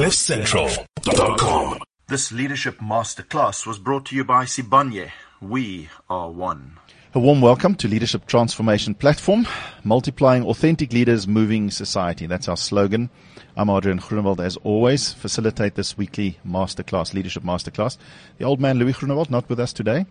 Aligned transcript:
CliffCentral.com. 0.00 1.78
This 2.08 2.32
leadership 2.32 2.78
masterclass 2.78 3.66
was 3.66 3.78
brought 3.78 4.06
to 4.06 4.16
you 4.16 4.24
by 4.24 4.46
Sibanye. 4.46 5.10
We 5.42 5.90
are 6.08 6.30
one. 6.30 6.78
A 7.12 7.20
warm 7.20 7.42
welcome 7.42 7.74
to 7.74 7.86
Leadership 7.86 8.24
Transformation 8.24 8.94
Platform, 8.94 9.46
multiplying 9.84 10.46
authentic 10.46 10.94
leaders, 10.94 11.28
moving 11.28 11.70
society. 11.70 12.24
That's 12.24 12.48
our 12.48 12.56
slogan. 12.56 13.10
I'm 13.58 13.68
Adriaan 13.68 14.00
Groenewald, 14.00 14.42
as 14.42 14.56
always, 14.64 15.12
facilitate 15.12 15.74
this 15.74 15.98
weekly 15.98 16.38
masterclass, 16.48 17.12
leadership 17.12 17.42
masterclass. 17.42 17.98
The 18.38 18.46
old 18.46 18.58
man 18.58 18.78
Louis 18.78 18.94
Groenewald 18.94 19.28
not 19.28 19.50
with 19.50 19.60
us 19.60 19.74
today, 19.74 20.06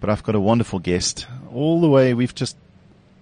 but 0.00 0.10
I've 0.10 0.24
got 0.24 0.34
a 0.34 0.40
wonderful 0.40 0.80
guest 0.80 1.28
all 1.54 1.80
the 1.80 1.88
way. 1.88 2.12
We've 2.12 2.34
just 2.34 2.56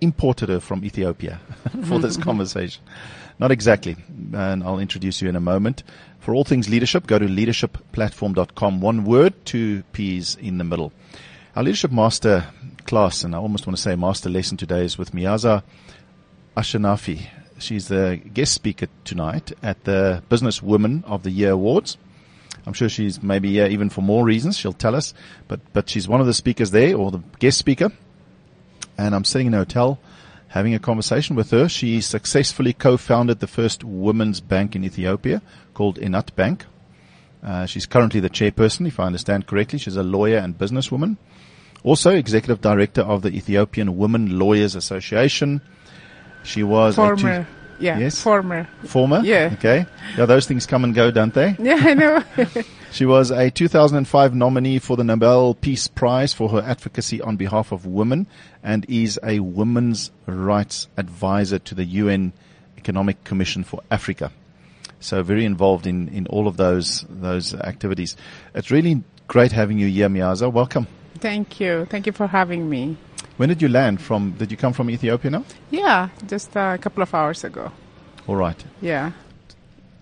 imported 0.00 0.48
her 0.48 0.60
from 0.60 0.82
Ethiopia 0.82 1.40
for 1.84 1.98
this 1.98 2.16
conversation. 2.28 2.82
Not 3.38 3.50
exactly, 3.50 3.96
and 4.32 4.64
I'll 4.64 4.78
introduce 4.78 5.20
you 5.20 5.28
in 5.28 5.36
a 5.36 5.40
moment. 5.40 5.82
For 6.26 6.34
all 6.34 6.42
things 6.42 6.68
leadership, 6.68 7.06
go 7.06 7.20
to 7.20 7.26
leadershipplatform.com. 7.26 8.80
One 8.80 9.04
word, 9.04 9.32
two 9.44 9.84
P's 9.92 10.34
in 10.34 10.58
the 10.58 10.64
middle. 10.64 10.92
Our 11.54 11.62
leadership 11.62 11.92
master 11.92 12.48
class, 12.84 13.22
and 13.22 13.32
I 13.32 13.38
almost 13.38 13.64
want 13.64 13.76
to 13.76 13.80
say 13.80 13.94
master 13.94 14.28
lesson 14.28 14.56
today 14.56 14.84
is 14.84 14.98
with 14.98 15.12
Meaza 15.12 15.62
Ashenafi. 16.56 17.28
She's 17.60 17.86
the 17.86 18.20
guest 18.34 18.54
speaker 18.54 18.88
tonight 19.04 19.52
at 19.62 19.84
the 19.84 20.20
Business 20.28 20.60
Women 20.60 21.04
of 21.06 21.22
the 21.22 21.30
Year 21.30 21.52
Awards. 21.52 21.96
I'm 22.66 22.72
sure 22.72 22.88
she's 22.88 23.22
maybe 23.22 23.52
here 23.52 23.68
even 23.68 23.88
for 23.88 24.00
more 24.00 24.24
reasons. 24.24 24.58
She'll 24.58 24.72
tell 24.72 24.96
us, 24.96 25.14
but, 25.46 25.60
but 25.72 25.88
she's 25.88 26.08
one 26.08 26.20
of 26.20 26.26
the 26.26 26.34
speakers 26.34 26.72
there 26.72 26.96
or 26.96 27.12
the 27.12 27.22
guest 27.38 27.56
speaker. 27.56 27.92
And 28.98 29.14
I'm 29.14 29.22
sitting 29.22 29.46
in 29.46 29.54
a 29.54 29.58
hotel 29.58 30.00
having 30.56 30.74
a 30.74 30.78
conversation 30.78 31.36
with 31.36 31.50
her. 31.50 31.68
She 31.68 32.00
successfully 32.00 32.72
co-founded 32.72 33.40
the 33.40 33.46
first 33.46 33.84
women's 33.84 34.40
bank 34.40 34.74
in 34.74 34.84
Ethiopia 34.84 35.42
called 35.74 35.98
Enat 35.98 36.34
Bank. 36.34 36.64
Uh, 37.42 37.66
she's 37.66 37.84
currently 37.84 38.20
the 38.20 38.30
chairperson, 38.30 38.88
if 38.88 38.98
I 38.98 39.04
understand 39.04 39.46
correctly. 39.46 39.78
She's 39.78 39.96
a 39.96 40.02
lawyer 40.02 40.38
and 40.38 40.56
businesswoman. 40.58 41.18
Also 41.84 42.10
executive 42.10 42.60
director 42.62 43.02
of 43.02 43.20
the 43.22 43.28
Ethiopian 43.28 43.98
Women 43.98 44.38
Lawyers 44.38 44.74
Association. 44.74 45.60
She 46.42 46.62
was 46.62 46.96
Former. 46.96 47.30
a 47.30 47.46
yeah. 47.78 47.98
Yes? 47.98 48.20
Former. 48.22 48.66
former. 48.84 49.20
Yeah. 49.22 49.50
Okay. 49.52 49.84
Yeah, 50.16 50.24
those 50.24 50.46
things 50.46 50.64
come 50.64 50.84
and 50.84 50.94
go, 50.94 51.10
don't 51.10 51.34
they? 51.34 51.54
Yeah, 51.58 51.78
I 51.80 51.94
know. 51.94 52.24
She 52.96 53.04
was 53.04 53.30
a 53.30 53.50
2005 53.50 54.34
nominee 54.34 54.78
for 54.78 54.96
the 54.96 55.04
Nobel 55.04 55.52
Peace 55.52 55.86
Prize 55.86 56.32
for 56.32 56.48
her 56.48 56.62
advocacy 56.62 57.20
on 57.20 57.36
behalf 57.36 57.70
of 57.70 57.84
women 57.84 58.26
and 58.62 58.86
is 58.88 59.20
a 59.22 59.40
women's 59.40 60.10
rights 60.24 60.88
advisor 60.96 61.58
to 61.58 61.74
the 61.74 61.84
UN 61.84 62.32
Economic 62.78 63.22
Commission 63.22 63.64
for 63.64 63.82
Africa. 63.90 64.32
So 64.98 65.22
very 65.22 65.44
involved 65.44 65.86
in, 65.86 66.08
in 66.08 66.26
all 66.28 66.48
of 66.48 66.56
those, 66.56 67.04
those 67.10 67.52
activities. 67.52 68.16
It's 68.54 68.70
really 68.70 69.02
great 69.28 69.52
having 69.52 69.78
you 69.78 69.88
here, 69.88 70.08
Meaza. 70.08 70.50
Welcome. 70.50 70.86
Thank 71.18 71.60
you. 71.60 71.84
Thank 71.90 72.06
you 72.06 72.12
for 72.12 72.26
having 72.26 72.70
me. 72.70 72.96
When 73.36 73.50
did 73.50 73.60
you 73.60 73.68
land 73.68 74.00
from, 74.00 74.30
did 74.38 74.50
you 74.50 74.56
come 74.56 74.72
from 74.72 74.88
Ethiopia 74.88 75.32
now? 75.32 75.44
Yeah, 75.70 76.08
just 76.26 76.56
a 76.56 76.78
couple 76.80 77.02
of 77.02 77.12
hours 77.12 77.44
ago. 77.44 77.72
All 78.26 78.36
right. 78.36 78.64
Yeah. 78.80 79.12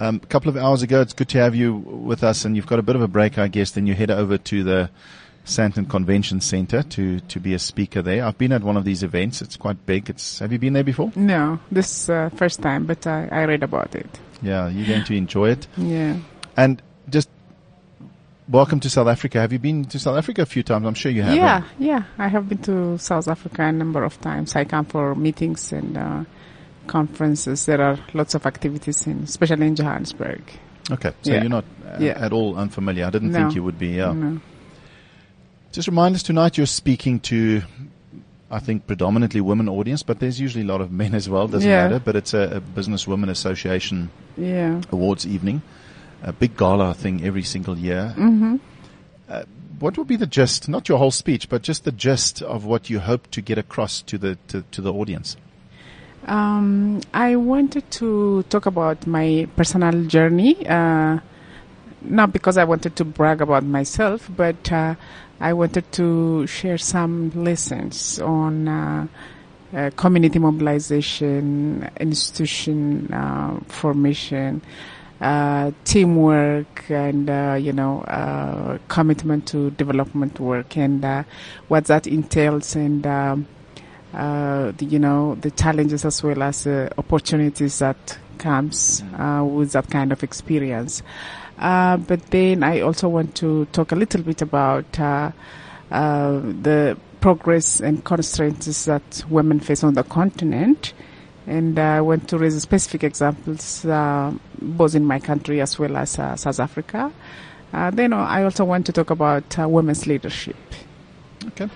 Um, 0.00 0.20
a 0.22 0.26
couple 0.26 0.48
of 0.48 0.56
hours 0.56 0.82
ago, 0.82 1.00
it's 1.00 1.12
good 1.12 1.28
to 1.30 1.38
have 1.38 1.54
you 1.54 1.74
with 1.74 2.24
us, 2.24 2.44
and 2.44 2.56
you've 2.56 2.66
got 2.66 2.78
a 2.78 2.82
bit 2.82 2.96
of 2.96 3.02
a 3.02 3.08
break, 3.08 3.38
I 3.38 3.48
guess. 3.48 3.70
Then 3.70 3.86
you 3.86 3.94
head 3.94 4.10
over 4.10 4.38
to 4.38 4.64
the 4.64 4.90
Sandton 5.44 5.88
Convention 5.88 6.40
Center 6.40 6.82
to, 6.82 7.20
to 7.20 7.40
be 7.40 7.54
a 7.54 7.58
speaker 7.58 8.02
there. 8.02 8.24
I've 8.24 8.38
been 8.38 8.52
at 8.52 8.62
one 8.62 8.76
of 8.76 8.84
these 8.84 9.02
events. 9.02 9.40
It's 9.40 9.56
quite 9.56 9.86
big. 9.86 10.10
It's 10.10 10.40
have 10.40 10.52
you 10.52 10.58
been 10.58 10.72
there 10.72 10.84
before? 10.84 11.12
No, 11.14 11.60
this 11.70 11.90
is 11.90 12.10
uh, 12.10 12.30
first 12.30 12.60
time, 12.60 12.86
but 12.86 13.06
I, 13.06 13.28
I 13.30 13.44
read 13.44 13.62
about 13.62 13.94
it. 13.94 14.08
Yeah, 14.42 14.68
you're 14.68 14.86
going 14.86 15.04
to 15.04 15.14
enjoy 15.14 15.50
it. 15.50 15.66
Yeah. 15.76 16.16
And 16.56 16.82
just 17.08 17.28
welcome 18.48 18.80
to 18.80 18.90
South 18.90 19.06
Africa. 19.08 19.40
Have 19.40 19.52
you 19.52 19.58
been 19.58 19.84
to 19.86 19.98
South 19.98 20.16
Africa 20.16 20.42
a 20.42 20.46
few 20.46 20.62
times? 20.62 20.86
I'm 20.86 20.94
sure 20.94 21.12
you 21.12 21.22
have. 21.22 21.36
Yeah, 21.36 21.64
yeah. 21.78 22.04
I 22.18 22.28
have 22.28 22.48
been 22.48 22.58
to 22.62 22.98
South 22.98 23.28
Africa 23.28 23.62
a 23.62 23.72
number 23.72 24.02
of 24.02 24.20
times. 24.20 24.56
I 24.56 24.64
come 24.64 24.86
for 24.86 25.14
meetings 25.14 25.72
and 25.72 25.96
uh, 25.96 26.24
conferences. 26.86 27.66
There 27.66 27.80
are 27.80 27.98
lots 28.12 28.34
of 28.34 28.46
activities 28.46 29.06
in, 29.06 29.22
especially 29.24 29.66
in 29.66 29.76
Johannesburg. 29.76 30.42
Okay, 30.90 31.12
so 31.22 31.32
Yeah. 31.32 31.40
you're 31.40 31.50
not 31.50 31.64
uh, 31.86 31.96
Yeah. 31.98 32.12
at 32.18 32.32
all 32.32 32.56
unfamiliar. 32.56 33.06
I 33.06 33.10
didn't 33.10 33.30
No. 33.32 33.38
think 33.38 33.54
you 33.54 33.62
would 33.62 33.78
be. 33.78 33.88
Yeah. 33.88 34.12
No. 34.12 34.40
Just 35.72 35.88
remind 35.88 36.14
us 36.14 36.22
tonight 36.22 36.56
you're 36.56 36.66
speaking 36.66 37.20
to, 37.20 37.62
I 38.50 38.58
think, 38.60 38.86
predominantly 38.86 39.40
women 39.40 39.68
audience, 39.68 40.02
but 40.02 40.20
there's 40.20 40.38
usually 40.40 40.62
a 40.64 40.66
lot 40.66 40.80
of 40.80 40.92
men 40.92 41.14
as 41.14 41.28
well. 41.28 41.48
Doesn't 41.48 41.68
Yeah. 41.68 41.84
matter. 41.88 42.00
But 42.04 42.16
it's 42.16 42.34
a, 42.34 42.56
a 42.56 42.60
Business 42.60 43.06
Women 43.08 43.28
Association 43.28 44.10
Yeah. 44.36 44.80
awards 44.92 45.26
evening, 45.26 45.62
a 46.22 46.32
big 46.32 46.56
gala 46.56 46.94
thing 46.94 47.24
every 47.24 47.42
single 47.42 47.76
year. 47.78 48.14
Mm-hmm. 48.16 48.56
Uh, 49.28 49.42
what 49.80 49.96
would 49.98 50.06
be 50.06 50.16
the 50.16 50.26
gist? 50.26 50.68
Not 50.68 50.88
your 50.88 50.98
whole 50.98 51.10
speech, 51.10 51.48
but 51.48 51.62
just 51.62 51.84
the 51.84 51.92
gist 51.92 52.42
of 52.42 52.64
what 52.64 52.88
you 52.90 53.00
hope 53.00 53.30
to 53.32 53.40
get 53.40 53.58
across 53.58 54.02
to 54.02 54.18
the 54.18 54.36
to, 54.48 54.62
to 54.70 54.80
the 54.82 54.92
audience. 54.92 55.36
Um, 56.26 57.00
I 57.12 57.36
wanted 57.36 57.90
to 57.92 58.44
talk 58.44 58.66
about 58.66 59.06
my 59.06 59.46
personal 59.56 60.04
journey, 60.06 60.66
uh, 60.66 61.18
not 62.00 62.32
because 62.32 62.56
I 62.56 62.64
wanted 62.64 62.96
to 62.96 63.04
brag 63.04 63.42
about 63.42 63.64
myself, 63.64 64.30
but 64.34 64.72
uh, 64.72 64.94
I 65.40 65.52
wanted 65.52 65.90
to 65.92 66.46
share 66.46 66.78
some 66.78 67.30
lessons 67.34 68.18
on 68.20 68.68
uh, 68.68 69.06
uh, 69.74 69.90
community 69.96 70.38
mobilization, 70.38 71.90
institution 72.00 73.12
uh, 73.12 73.60
formation, 73.68 74.62
uh, 75.20 75.72
teamwork, 75.84 76.84
and 76.88 77.28
uh, 77.28 77.56
you 77.60 77.72
know 77.72 78.00
uh, 78.02 78.78
commitment 78.88 79.46
to 79.48 79.70
development 79.72 80.40
work, 80.40 80.76
and 80.76 81.04
what 81.68 81.84
that 81.86 82.06
entails, 82.06 82.76
and 82.76 83.06
um, 83.06 83.46
uh, 84.14 84.72
the, 84.76 84.84
you 84.84 84.98
know 84.98 85.34
the 85.36 85.50
challenges 85.50 86.04
as 86.04 86.22
well 86.22 86.42
as 86.42 86.66
uh, 86.66 86.88
opportunities 86.98 87.78
that 87.80 88.18
comes 88.38 89.02
uh, 89.18 89.44
with 89.44 89.72
that 89.72 89.90
kind 89.90 90.12
of 90.12 90.22
experience. 90.22 91.02
Uh, 91.58 91.96
but 91.96 92.20
then 92.30 92.62
I 92.62 92.80
also 92.80 93.08
want 93.08 93.34
to 93.36 93.66
talk 93.66 93.92
a 93.92 93.94
little 93.94 94.22
bit 94.22 94.42
about 94.42 94.98
uh, 94.98 95.30
uh, 95.90 96.40
the 96.62 96.96
progress 97.20 97.80
and 97.80 98.04
constraints 98.04 98.84
that 98.84 99.24
women 99.30 99.60
face 99.60 99.84
on 99.84 99.94
the 99.94 100.02
continent. 100.02 100.92
And 101.46 101.78
I 101.78 102.00
want 102.00 102.28
to 102.28 102.38
raise 102.38 102.60
specific 102.60 103.04
examples, 103.04 103.84
uh, 103.84 104.32
both 104.60 104.94
in 104.94 105.04
my 105.04 105.20
country 105.20 105.60
as 105.60 105.78
well 105.78 105.96
as 105.96 106.18
uh, 106.18 106.36
South 106.36 106.58
Africa. 106.58 107.12
Uh, 107.72 107.90
then 107.90 108.12
I 108.12 108.44
also 108.44 108.64
want 108.64 108.86
to 108.86 108.92
talk 108.92 109.10
about 109.10 109.58
uh, 109.58 109.68
women's 109.68 110.06
leadership. 110.06 110.56
Okay. 111.48 111.68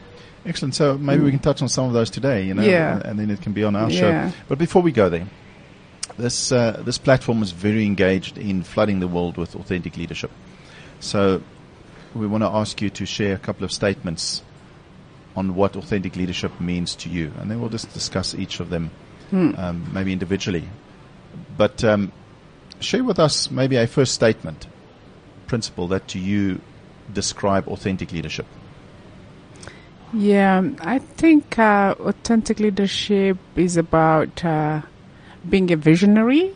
Excellent. 0.48 0.74
So 0.74 0.96
maybe 0.96 1.22
we 1.22 1.30
can 1.30 1.40
touch 1.40 1.60
on 1.62 1.68
some 1.68 1.84
of 1.86 1.92
those 1.92 2.08
today, 2.10 2.42
you 2.44 2.54
know, 2.54 2.62
Yeah. 2.62 3.00
and 3.04 3.18
then 3.18 3.30
it 3.30 3.42
can 3.42 3.52
be 3.52 3.62
on 3.64 3.76
our 3.76 3.90
Yeah. 3.90 4.00
show. 4.30 4.36
But 4.48 4.58
before 4.58 4.80
we 4.82 4.92
go 4.92 5.08
there, 5.10 5.26
this 6.16 6.50
uh, 6.50 6.82
this 6.84 6.96
platform 6.98 7.42
is 7.42 7.52
very 7.52 7.84
engaged 7.84 8.38
in 8.38 8.62
flooding 8.62 9.00
the 9.00 9.06
world 9.08 9.36
with 9.36 9.54
authentic 9.54 9.96
leadership. 9.96 10.30
So 11.00 11.42
we 12.14 12.26
want 12.26 12.42
to 12.42 12.48
ask 12.48 12.80
you 12.80 12.88
to 12.90 13.04
share 13.06 13.34
a 13.34 13.38
couple 13.38 13.64
of 13.64 13.70
statements 13.72 14.42
on 15.36 15.54
what 15.54 15.76
authentic 15.76 16.16
leadership 16.16 16.58
means 16.60 16.96
to 16.96 17.08
you, 17.10 17.30
and 17.40 17.50
then 17.50 17.60
we'll 17.60 17.68
just 17.70 17.92
discuss 17.92 18.34
each 18.34 18.58
of 18.58 18.70
them, 18.70 18.90
um, 19.32 19.86
maybe 19.92 20.12
individually. 20.12 20.64
But 21.56 21.84
um, 21.84 22.10
share 22.80 23.04
with 23.04 23.18
us 23.18 23.50
maybe 23.50 23.76
a 23.76 23.86
first 23.86 24.14
statement, 24.14 24.66
principle 25.46 25.86
that 25.88 26.08
to 26.08 26.18
you 26.18 26.60
describe 27.12 27.68
authentic 27.68 28.10
leadership. 28.12 28.46
Yeah, 30.12 30.62
I 30.80 30.98
think 30.98 31.58
uh, 31.58 31.94
authentic 32.00 32.60
leadership 32.60 33.36
is 33.56 33.76
about 33.76 34.44
uh, 34.44 34.80
being 35.48 35.70
a 35.70 35.76
visionary. 35.76 36.54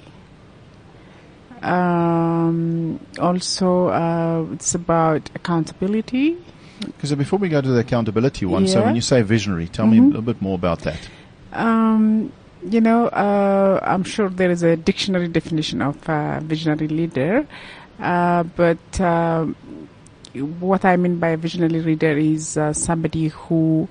Um, 1.62 2.99
also, 3.19 3.88
uh, 3.88 4.47
it's 4.53 4.75
about 4.75 5.31
accountability. 5.35 6.37
Because 6.81 7.15
before 7.15 7.38
we 7.38 7.49
go 7.49 7.61
to 7.61 7.69
the 7.69 7.81
accountability 7.81 8.44
one, 8.47 8.67
so 8.67 8.82
when 8.82 8.97
you 8.97 9.00
say 9.00 9.23
visionary, 9.23 9.69
tell 9.69 9.87
me 9.87 9.99
a 9.99 10.00
Mhm. 10.00 10.06
little 10.06 10.23
bit 10.23 10.43
more 10.43 10.56
about 10.56 10.81
that. 10.81 11.09
Um, 11.53 12.32
you 12.69 12.81
know, 12.81 13.06
uh, 13.09 13.79
I'm 13.82 14.03
sure 14.03 14.29
there 14.29 14.50
is 14.50 14.62
a 14.65 14.76
dictionary 14.76 15.29
definition 15.29 15.82
of 15.82 15.97
uh, 16.09 16.41
visionary 16.41 16.88
leader, 16.88 17.47
uh, 18.00 18.43
but 18.56 19.00
what 20.34 20.84
I 20.84 20.96
mean 20.96 21.19
by 21.19 21.29
a 21.29 21.37
visionary 21.37 21.81
reader 21.81 22.17
is 22.17 22.56
uh, 22.56 22.73
somebody 22.73 23.29
who 23.29 23.88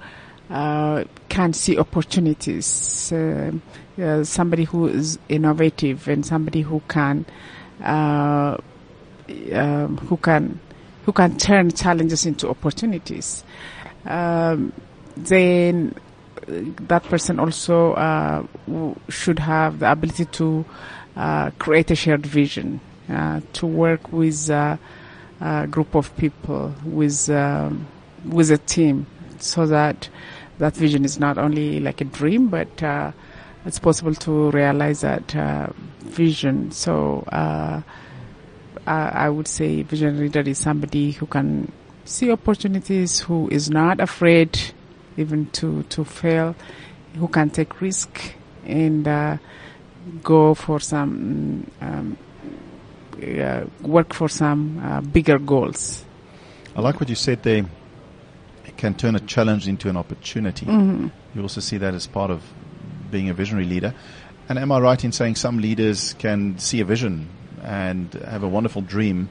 uh, 0.50 1.04
can 1.30 1.54
see 1.54 1.78
opportunities, 1.78 3.12
uh, 3.14 3.52
uh, 4.02 4.24
somebody 4.24 4.64
who 4.64 4.88
is 4.88 5.20
innovative, 5.30 6.08
and 6.08 6.26
somebody 6.26 6.62
who 6.62 6.82
can 6.88 7.26
uh, 7.84 8.58
um, 9.54 9.98
who 9.98 10.18
can 10.18 10.60
who 11.06 11.12
can 11.12 11.38
turn 11.38 11.72
challenges 11.72 12.26
into 12.26 12.50
opportunities. 12.50 13.44
Um, 14.06 14.74
then 15.16 15.96
uh, 16.48 16.52
that 16.88 17.04
person 17.04 17.40
also 17.40 17.94
uh, 17.94 18.46
w- 18.68 18.96
should 19.10 19.40
have 19.40 19.80
the 19.80 19.92
ability 19.92 20.26
to 20.26 20.66
uh, 21.16 21.52
create 21.60 21.92
a 21.92 21.96
shared 21.96 22.26
vision 22.26 22.80
uh, 23.10 23.42
to 23.54 23.68
work 23.68 24.12
with 24.12 24.50
uh, 25.42 25.66
group 25.66 25.96
of 25.96 26.16
people, 26.18 26.74
with 26.86 27.30
um, 27.30 27.88
with 28.26 28.52
a 28.52 28.58
team, 28.58 29.06
so 29.40 29.66
that 29.68 30.10
that 30.60 30.76
vision 30.76 31.04
is 31.04 31.20
not 31.20 31.38
only 31.38 31.80
like 31.80 32.02
a 32.02 32.06
dream, 32.06 32.48
but 32.48 32.84
uh, 32.84 33.12
it's 33.66 33.80
possible 33.80 34.14
to 34.16 34.52
realize 34.52 35.02
that 35.02 35.36
uh, 35.36 35.68
vision. 36.00 36.72
So 36.72 37.24
uh, 37.32 37.82
I, 38.86 39.10
I 39.26 39.30
would 39.30 39.48
say 39.48 39.84
visionary 39.84 40.26
leader 40.28 40.42
is 40.42 40.58
somebody 40.58 41.12
who 41.12 41.26
can 41.26 41.72
see 42.06 42.32
opportunities, 42.32 43.20
who 43.20 43.50
is 43.50 43.70
not 43.70 44.00
afraid 44.00 44.60
even 45.18 45.48
to 45.48 45.84
to 45.84 46.06
fail, 46.06 46.56
who 47.16 47.28
can 47.28 47.50
take 47.50 47.82
risk 47.82 48.36
and 48.66 49.08
uh, 49.08 49.38
go 50.24 50.54
for 50.54 50.80
some 50.80 51.70
um, 51.82 52.18
work 53.82 54.14
for 54.14 54.30
some 54.30 54.80
uh, 54.84 55.02
bigger 55.02 55.40
goals. 55.40 56.04
I 56.76 56.82
like 56.82 57.00
what 57.00 57.10
you 57.10 57.16
said 57.16 57.44
there. 57.44 57.66
It 58.66 58.78
can 58.78 58.94
turn 58.96 59.16
a 59.16 59.20
challenge 59.20 59.68
into 59.68 59.90
an 59.90 59.98
opportunity. 59.98 60.66
Mm-hmm. 60.66 61.08
You 61.36 61.42
also 61.42 61.62
see 61.62 61.78
that 61.78 61.94
as 61.94 62.08
part 62.08 62.32
of 62.32 62.42
being 63.10 63.30
a 63.30 63.34
visionary 63.34 63.66
leader. 63.66 63.94
And 64.50 64.58
am 64.60 64.72
I 64.72 64.80
right 64.80 65.04
in 65.04 65.12
saying 65.12 65.36
some 65.36 65.60
leaders 65.60 66.14
can 66.20 66.58
see 66.60 66.80
a 66.82 66.86
vision 66.86 67.30
and 67.64 68.14
have 68.26 68.44
a 68.44 68.48
wonderful 68.48 68.82
dream, 68.82 69.30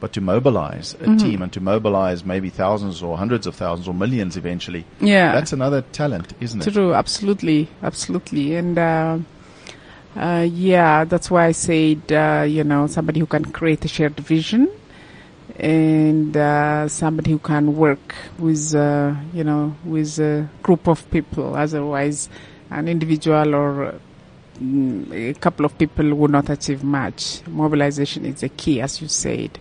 but 0.00 0.12
to 0.14 0.20
mobilize 0.20 0.94
a 0.94 0.98
Mm-hmm. 0.98 1.16
team 1.16 1.42
and 1.42 1.52
to 1.52 1.60
mobilize 1.60 2.24
maybe 2.24 2.48
thousands 2.50 3.02
or 3.02 3.16
hundreds 3.16 3.46
of 3.46 3.54
thousands 3.54 3.86
or 3.88 3.94
millions 3.94 4.36
eventually, 4.36 4.84
Yeah, 5.00 5.32
that's 5.32 5.52
another 5.52 5.82
talent, 5.92 6.34
isn't 6.40 6.66
it? 6.66 6.72
True, 6.72 6.92
absolutely, 6.94 7.68
absolutely, 7.82 8.56
and 8.56 8.76
uh, 8.78 9.18
uh, 10.16 10.46
yeah, 10.50 11.04
that's 11.04 11.30
why 11.30 11.46
I 11.46 11.52
said 11.52 12.12
uh, 12.12 12.44
you 12.46 12.64
know 12.64 12.86
somebody 12.86 13.20
who 13.20 13.26
can 13.26 13.44
create 13.46 13.84
a 13.84 13.88
shared 13.88 14.16
vision, 14.16 14.68
and 15.56 16.36
uh, 16.36 16.88
somebody 16.88 17.30
who 17.30 17.38
can 17.38 17.76
work 17.76 18.14
with 18.38 18.74
uh, 18.74 19.14
you 19.32 19.44
know 19.44 19.74
with 19.84 20.18
a 20.18 20.48
group 20.62 20.86
of 20.86 21.10
people. 21.10 21.56
Otherwise, 21.56 22.28
an 22.70 22.88
individual 22.88 23.54
or 23.54 23.94
mm, 24.60 25.30
a 25.30 25.34
couple 25.34 25.64
of 25.64 25.76
people 25.78 26.14
will 26.14 26.28
not 26.28 26.50
achieve 26.50 26.84
much. 26.84 27.40
Mobilization 27.46 28.26
is 28.26 28.40
the 28.40 28.50
key, 28.50 28.80
as 28.82 29.00
you 29.00 29.08
said. 29.08 29.58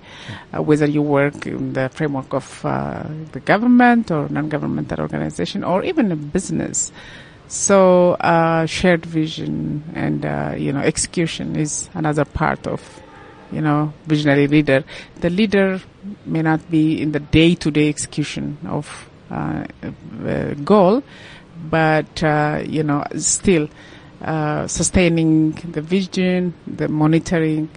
Uh, 0.54 0.62
whether 0.62 0.86
you 0.86 1.02
work 1.02 1.46
in 1.46 1.74
the 1.74 1.88
framework 1.90 2.34
of 2.34 2.66
uh, 2.66 3.04
the 3.32 3.40
government 3.40 4.12
or 4.12 4.28
non-governmental 4.30 5.00
organization 5.00 5.64
or 5.64 5.84
even 5.84 6.12
a 6.12 6.16
business. 6.18 6.92
So 7.52 8.14
uh, 8.14 8.66
shared 8.66 9.06
vision 9.06 9.84
and 9.94 10.26
uh, 10.26 10.56
you 10.58 10.72
know 10.72 10.80
execution 10.80 11.58
is 11.58 11.90
another 11.94 12.24
part 12.24 12.66
of 12.66 12.82
you 13.52 13.60
know 13.60 13.92
visionary 14.06 14.48
leader. 14.48 14.86
The 15.20 15.30
leader 15.30 15.82
may 16.26 16.44
not 16.44 16.72
be 16.72 17.02
in 17.02 17.12
the 17.12 17.20
day-to-day 17.20 17.90
execution 17.90 18.58
of 18.66 19.10
uh, 19.30 19.66
goal, 20.64 21.04
but 21.70 22.24
uh, 22.24 22.64
you 22.66 22.84
know 22.84 23.04
still 23.18 23.68
uh, 24.22 24.66
sustaining 24.68 25.52
the 25.52 25.82
vision, 25.82 26.54
the 26.66 26.88
monitoring, 26.88 27.70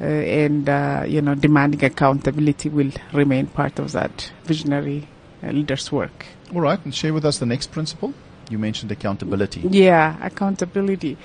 uh, 0.00 0.04
and 0.04 0.68
you 1.10 1.20
know 1.20 1.34
demanding 1.34 1.82
accountability 1.82 2.68
will 2.68 2.92
remain 3.12 3.48
part 3.48 3.80
of 3.80 3.90
that 3.90 4.30
visionary 4.44 5.08
leader's 5.42 5.90
work. 5.90 6.26
All 6.54 6.60
right, 6.60 6.78
and 6.84 6.94
share 6.94 7.12
with 7.12 7.24
us 7.24 7.38
the 7.38 7.46
next 7.46 7.72
principle. 7.72 8.14
You 8.50 8.58
mentioned 8.58 8.92
accountability. 8.92 9.60
Yeah, 9.68 10.16
accountability. 10.22 11.16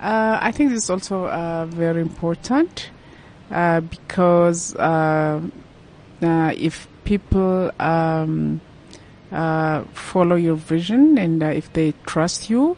Uh, 0.00 0.38
I 0.40 0.52
think 0.52 0.70
this 0.70 0.84
is 0.84 0.90
also 0.90 1.26
uh, 1.26 1.66
very 1.66 2.00
important 2.00 2.90
uh, 3.50 3.80
because 3.80 4.74
uh, 4.76 5.40
uh, 6.22 6.52
if 6.56 6.86
people 7.04 7.70
um, 7.80 8.60
uh, 9.32 9.82
follow 9.92 10.36
your 10.36 10.54
vision 10.54 11.18
and 11.18 11.42
if 11.42 11.72
they 11.72 11.92
trust 12.06 12.48
you, 12.48 12.76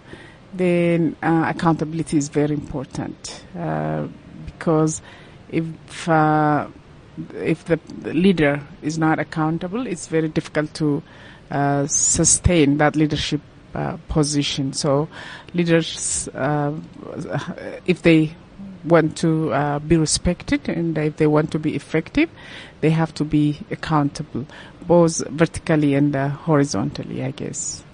then 0.54 1.16
accountability 1.22 2.16
is 2.16 2.28
very 2.28 2.54
important 2.54 3.44
uh, 3.58 4.06
because 4.46 5.02
if 5.50 5.64
if 7.34 7.64
the 7.66 7.78
leader 8.04 8.60
is 8.80 8.98
not 8.98 9.18
accountable, 9.18 9.86
it's 9.86 10.06
very 10.08 10.28
difficult 10.28 10.72
to 10.74 11.02
sustain 11.86 12.78
that 12.78 12.96
leadership 12.96 13.40
uh, 13.74 13.96
position. 14.08 14.72
So, 14.72 15.08
leaders, 15.54 16.28
uh, 16.34 16.72
if 17.86 18.02
they 18.02 18.34
want 18.84 19.16
to 19.18 19.52
uh, 19.52 19.78
be 19.78 19.96
respected 19.96 20.68
and 20.68 20.96
if 20.98 21.16
they 21.16 21.26
want 21.26 21.52
to 21.52 21.58
be 21.58 21.74
effective, 21.76 22.28
they 22.80 22.90
have 22.90 23.14
to 23.14 23.24
be 23.24 23.60
accountable, 23.70 24.46
both 24.86 25.26
vertically 25.28 25.94
and 25.94 26.14
uh, 26.14 26.28
horizontally, 26.28 27.22
I 27.22 27.30
guess. 27.30 27.84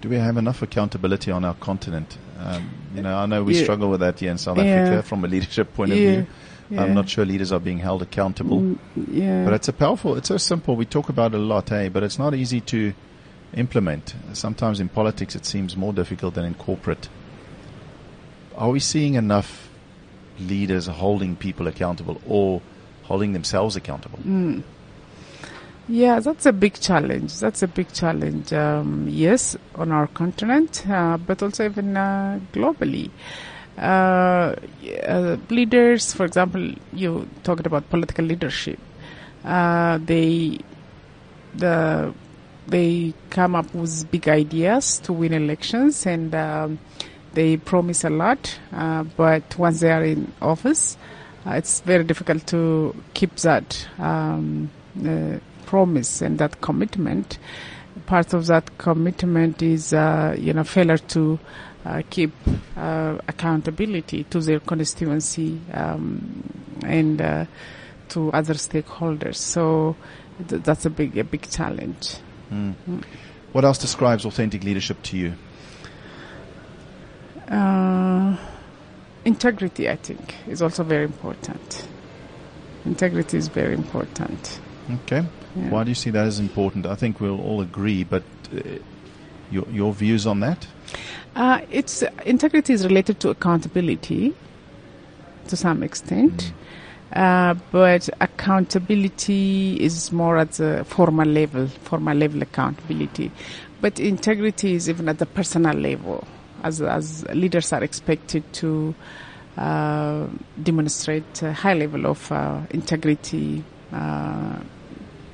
Do 0.00 0.08
we 0.08 0.16
have 0.16 0.36
enough 0.36 0.62
accountability 0.62 1.30
on 1.30 1.44
our 1.44 1.54
continent? 1.54 2.16
Um, 2.38 2.70
you 2.94 3.02
know, 3.02 3.16
I 3.16 3.26
know 3.26 3.44
we 3.44 3.54
Yeah. 3.54 3.62
struggle 3.62 3.90
with 3.90 4.00
that 4.00 4.18
here 4.18 4.30
in 4.30 4.38
South 4.38 4.56
Yeah. 4.58 4.64
Africa 4.64 5.02
from 5.02 5.24
a 5.24 5.28
leadership 5.28 5.74
point 5.74 5.92
of 5.92 5.98
Yeah. 5.98 6.10
view. 6.10 6.26
I'm 6.78 6.94
not 6.94 7.08
sure 7.08 7.24
leaders 7.24 7.50
are 7.52 7.58
being 7.58 7.78
held 7.78 8.00
accountable. 8.00 8.60
Mm, 8.60 8.78
yeah. 9.12 9.44
But 9.44 9.54
it's 9.54 9.68
a 9.68 9.72
powerful, 9.72 10.14
it's 10.16 10.28
so 10.28 10.36
simple. 10.36 10.76
We 10.76 10.84
talk 10.84 11.08
about 11.08 11.34
it 11.34 11.40
a 11.40 11.42
lot, 11.42 11.68
hey, 11.68 11.88
but 11.88 12.02
it's 12.04 12.18
not 12.18 12.32
easy 12.34 12.60
to 12.60 12.92
implement. 13.54 14.14
Sometimes 14.32 14.80
in 14.80 14.88
politics 14.88 15.34
it 15.34 15.44
seems 15.44 15.76
more 15.76 15.92
difficult 15.92 16.34
than 16.34 16.44
in 16.44 16.54
corporate. 16.54 17.08
Are 18.56 18.70
we 18.70 18.80
seeing 18.80 19.14
enough 19.14 19.68
leaders 20.38 20.86
holding 20.86 21.36
people 21.36 21.66
accountable 21.66 22.20
or 22.26 22.62
holding 23.04 23.32
themselves 23.32 23.76
accountable? 23.76 24.18
Mm. 24.18 24.62
Yeah, 25.88 26.20
that's 26.20 26.46
a 26.46 26.52
big 26.52 26.74
challenge. 26.74 27.40
That's 27.40 27.62
a 27.62 27.68
big 27.68 27.92
challenge. 27.92 28.52
Um, 28.52 29.08
yes, 29.08 29.56
on 29.74 29.90
our 29.90 30.06
continent, 30.06 30.88
uh, 30.88 31.16
but 31.16 31.42
also 31.42 31.64
even 31.64 31.96
uh, 31.96 32.38
globally. 32.52 33.10
Uh, 33.76 34.54
leaders, 35.48 36.12
for 36.12 36.24
example, 36.26 36.72
you 36.92 37.28
talked 37.42 37.66
about 37.66 37.90
political 37.90 38.24
leadership. 38.24 38.78
Uh, 39.44 39.98
they, 39.98 40.60
the, 41.56 42.14
they 42.66 43.14
come 43.30 43.54
up 43.54 43.74
with 43.74 44.10
big 44.10 44.28
ideas 44.28 44.98
to 45.00 45.12
win 45.12 45.32
elections, 45.32 46.06
and 46.06 46.34
um, 46.34 46.78
they 47.34 47.56
promise 47.56 48.04
a 48.04 48.10
lot. 48.10 48.58
Uh, 48.72 49.04
but 49.04 49.58
once 49.58 49.80
they 49.80 49.90
are 49.90 50.04
in 50.04 50.32
office, 50.40 50.96
uh, 51.46 51.52
it's 51.52 51.80
very 51.80 52.04
difficult 52.04 52.46
to 52.48 52.94
keep 53.14 53.34
that 53.36 53.88
um, 53.98 54.70
uh, 55.06 55.38
promise 55.66 56.22
and 56.22 56.38
that 56.38 56.60
commitment. 56.60 57.38
Part 58.06 58.34
of 58.34 58.46
that 58.46 58.76
commitment 58.78 59.62
is, 59.62 59.92
uh, 59.92 60.36
you 60.38 60.52
know, 60.52 60.64
failure 60.64 60.98
to 60.98 61.38
uh, 61.84 62.02
keep 62.10 62.32
uh, 62.76 63.18
accountability 63.26 64.24
to 64.24 64.40
their 64.40 64.60
constituency 64.60 65.60
um, 65.72 66.42
and 66.84 67.18
to 68.08 68.32
other 68.32 68.54
stakeholders. 68.54 69.36
So 69.36 69.96
th- 70.48 70.62
that's 70.62 70.84
a 70.86 70.90
big, 70.90 71.16
a 71.16 71.24
big 71.24 71.48
challenge. 71.48 72.16
Mm. 72.52 72.74
What 73.52 73.64
else 73.64 73.78
describes 73.78 74.24
authentic 74.24 74.64
leadership 74.64 75.02
to 75.04 75.16
you? 75.16 75.34
Uh, 77.48 78.36
integrity, 79.24 79.88
I 79.88 79.96
think, 79.96 80.34
is 80.46 80.62
also 80.62 80.84
very 80.84 81.04
important. 81.04 81.88
Integrity 82.84 83.36
is 83.36 83.48
very 83.48 83.74
important. 83.74 84.60
Okay. 85.02 85.24
Yeah. 85.56 85.70
Why 85.70 85.84
do 85.84 85.90
you 85.90 85.94
see 85.94 86.10
that 86.10 86.26
as 86.26 86.38
important? 86.38 86.86
I 86.86 86.94
think 86.94 87.20
we'll 87.20 87.40
all 87.40 87.60
agree, 87.60 88.04
but 88.04 88.22
uh, 88.54 88.60
your, 89.50 89.68
your 89.68 89.92
views 89.92 90.26
on 90.26 90.40
that? 90.40 90.66
Uh, 91.34 91.60
it's 91.70 92.02
integrity 92.24 92.72
is 92.72 92.84
related 92.84 93.20
to 93.20 93.30
accountability 93.30 94.34
to 95.48 95.56
some 95.56 95.82
extent, 95.82 96.52
uh, 97.12 97.54
but 97.72 98.08
accountability 98.20 99.76
is 99.80 100.12
more 100.12 100.38
at 100.38 100.52
the 100.52 100.84
formal 100.84 101.26
level, 101.28 101.66
formal 101.66 102.16
level 102.16 102.42
accountability. 102.42 103.30
But 103.80 103.98
integrity 103.98 104.74
is 104.74 104.88
even 104.88 105.08
at 105.08 105.18
the 105.18 105.26
personal 105.26 105.76
level, 105.76 106.26
as 106.62 106.80
as 106.82 107.26
leaders 107.28 107.72
are 107.72 107.82
expected 107.82 108.44
to 108.54 108.94
uh, 109.56 110.26
demonstrate 110.62 111.42
a 111.42 111.52
high 111.52 111.74
level 111.74 112.06
of 112.06 112.30
uh, 112.30 112.60
integrity. 112.70 113.64
Uh, 113.92 114.60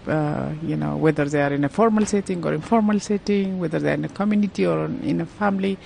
uh, 0.06 0.52
you 0.62 0.76
know, 0.76 0.96
whether 0.96 1.24
they 1.24 1.42
are 1.42 1.52
in 1.52 1.64
a 1.64 1.68
formal 1.68 2.06
setting 2.06 2.44
or 2.46 2.54
informal 2.54 3.00
setting, 3.00 3.58
whether 3.58 3.80
they're 3.80 3.94
in 3.94 4.04
a 4.04 4.08
community 4.08 4.64
or 4.64 4.84
in 4.84 5.20
a 5.20 5.26
family, 5.26 5.76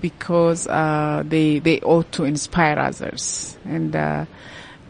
because 0.00 0.66
uh, 0.66 1.22
they 1.26 1.58
they 1.58 1.80
ought 1.80 2.12
to 2.12 2.24
inspire 2.24 2.78
others 2.78 3.56
and 3.64 3.96
uh, 3.96 4.26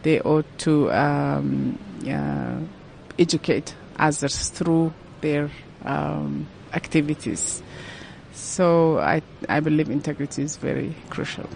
they 0.03 0.21
ought 0.21 0.45
to 0.59 0.91
um, 0.91 1.77
uh, 2.07 2.59
educate 3.17 3.75
others 3.97 4.49
through 4.49 4.93
their 5.21 5.49
um, 5.83 6.47
activities. 6.73 7.61
So 8.33 8.99
I 8.99 9.21
I 9.47 9.59
believe 9.59 9.89
integrity 9.89 10.43
is 10.43 10.57
very 10.57 10.95
crucial. 11.09 11.49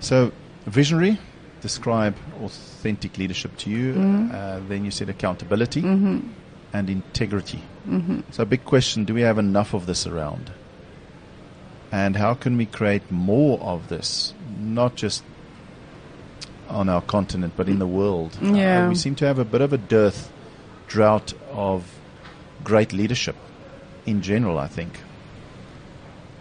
So, 0.00 0.30
visionary, 0.66 1.18
describe 1.60 2.14
authentic 2.40 3.18
leadership 3.18 3.56
to 3.58 3.70
you. 3.70 3.94
Mm-hmm. 3.94 4.34
Uh, 4.34 4.60
then 4.68 4.84
you 4.84 4.92
said 4.92 5.08
accountability 5.08 5.80
and 6.72 6.90
integrity. 6.90 7.62
So, 8.30 8.44
big 8.44 8.64
question 8.64 9.04
do 9.04 9.14
we 9.14 9.22
have 9.22 9.38
enough 9.38 9.74
of 9.74 9.86
this 9.86 10.06
around? 10.06 10.52
And 11.90 12.16
how 12.16 12.34
can 12.34 12.56
we 12.56 12.66
create 12.66 13.10
more 13.10 13.58
of 13.60 13.88
this? 13.88 14.34
Not 14.60 14.94
just 14.94 15.24
on 16.68 16.88
our 16.88 17.02
continent, 17.02 17.54
but 17.56 17.68
in 17.68 17.78
the 17.78 17.86
world. 17.86 18.36
Uh, 18.42 18.86
we 18.88 18.94
seem 18.94 19.14
to 19.16 19.26
have 19.26 19.38
a 19.38 19.44
bit 19.44 19.60
of 19.60 19.72
a 19.72 19.78
dearth, 19.78 20.30
drought 20.86 21.32
of 21.50 21.84
great 22.64 22.92
leadership 22.92 23.36
in 24.06 24.22
general, 24.22 24.58
I 24.58 24.66
think. 24.66 25.00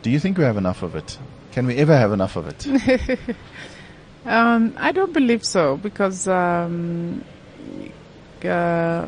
Do 0.02 0.10
you 0.10 0.20
think 0.20 0.38
we 0.38 0.44
have 0.44 0.58
enough 0.58 0.84
of 0.84 0.96
it? 0.96 1.18
Can 1.52 1.66
we 1.66 1.76
ever 1.78 1.98
have 1.98 2.12
enough 2.12 2.36
of 2.36 2.48
it? 2.48 3.20
Um, 4.28 4.74
I 4.78 4.92
don't 4.92 5.14
believe 5.14 5.46
so 5.46 5.78
because 5.78 6.28
um, 6.28 7.24
uh, 8.44 9.08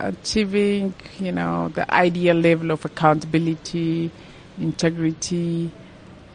achieving, 0.00 0.92
you 1.20 1.30
know, 1.30 1.68
the 1.68 1.88
ideal 1.94 2.34
level 2.34 2.72
of 2.72 2.84
accountability, 2.84 4.10
integrity, 4.58 5.70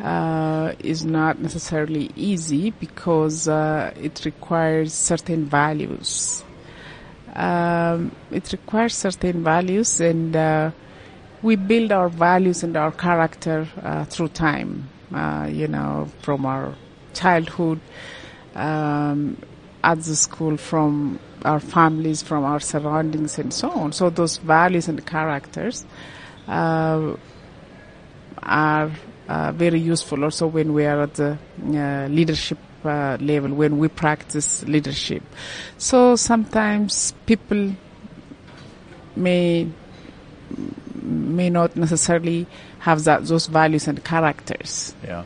uh, 0.02 0.74
is 0.80 1.06
not 1.06 1.40
necessarily 1.40 2.10
easy 2.16 2.72
because 2.72 3.48
uh, 3.48 3.94
it 4.00 4.26
requires 4.26 4.94
certain 4.94 5.46
values. 5.46 6.44
Um, 7.34 8.12
it 8.32 8.52
requires 8.52 8.96
certain 8.96 9.44
values, 9.44 10.02
and 10.02 10.36
uh, 10.36 10.72
we 11.42 11.56
build 11.56 11.92
our 11.92 12.10
values 12.10 12.64
and 12.64 12.76
our 12.76 12.92
character 12.92 13.68
uh, 13.82 14.06
through 14.06 14.30
time. 14.30 14.90
Uh, 15.14 15.48
you 15.52 15.68
know, 15.68 16.08
from 16.22 16.46
our 16.46 16.74
childhood, 17.14 17.80
um, 18.56 19.38
at 19.84 20.02
the 20.02 20.16
school, 20.16 20.58
from 20.58 21.20
our 21.44 21.60
families, 21.60 22.22
from 22.22 22.44
our 22.44 22.60
surroundings, 22.60 23.38
and 23.38 23.54
so 23.54 23.70
on. 23.72 23.92
So 23.92 24.10
those 24.10 24.38
values 24.38 24.88
and 24.88 25.06
characters 25.06 25.86
uh, 26.48 27.16
are 28.42 28.92
uh, 29.32 29.52
very 29.54 29.80
useful 29.80 30.24
also 30.26 30.46
when 30.48 30.74
we 30.74 30.86
are 30.86 31.04
at 31.04 31.14
the 31.14 31.38
uh, 31.74 32.08
leadership 32.08 32.58
uh, 32.84 33.18
level, 33.22 33.54
when 33.54 33.78
we 33.78 33.88
practice 33.88 34.64
leadership. 34.64 35.24
So 35.78 36.16
sometimes 36.18 37.14
people 37.26 37.76
may 39.16 39.70
may 41.02 41.50
not 41.50 41.76
necessarily 41.76 42.46
have 42.80 43.04
that 43.06 43.26
those 43.26 43.48
values 43.48 43.88
and 43.88 44.04
characters 44.04 44.94
yeah. 45.04 45.24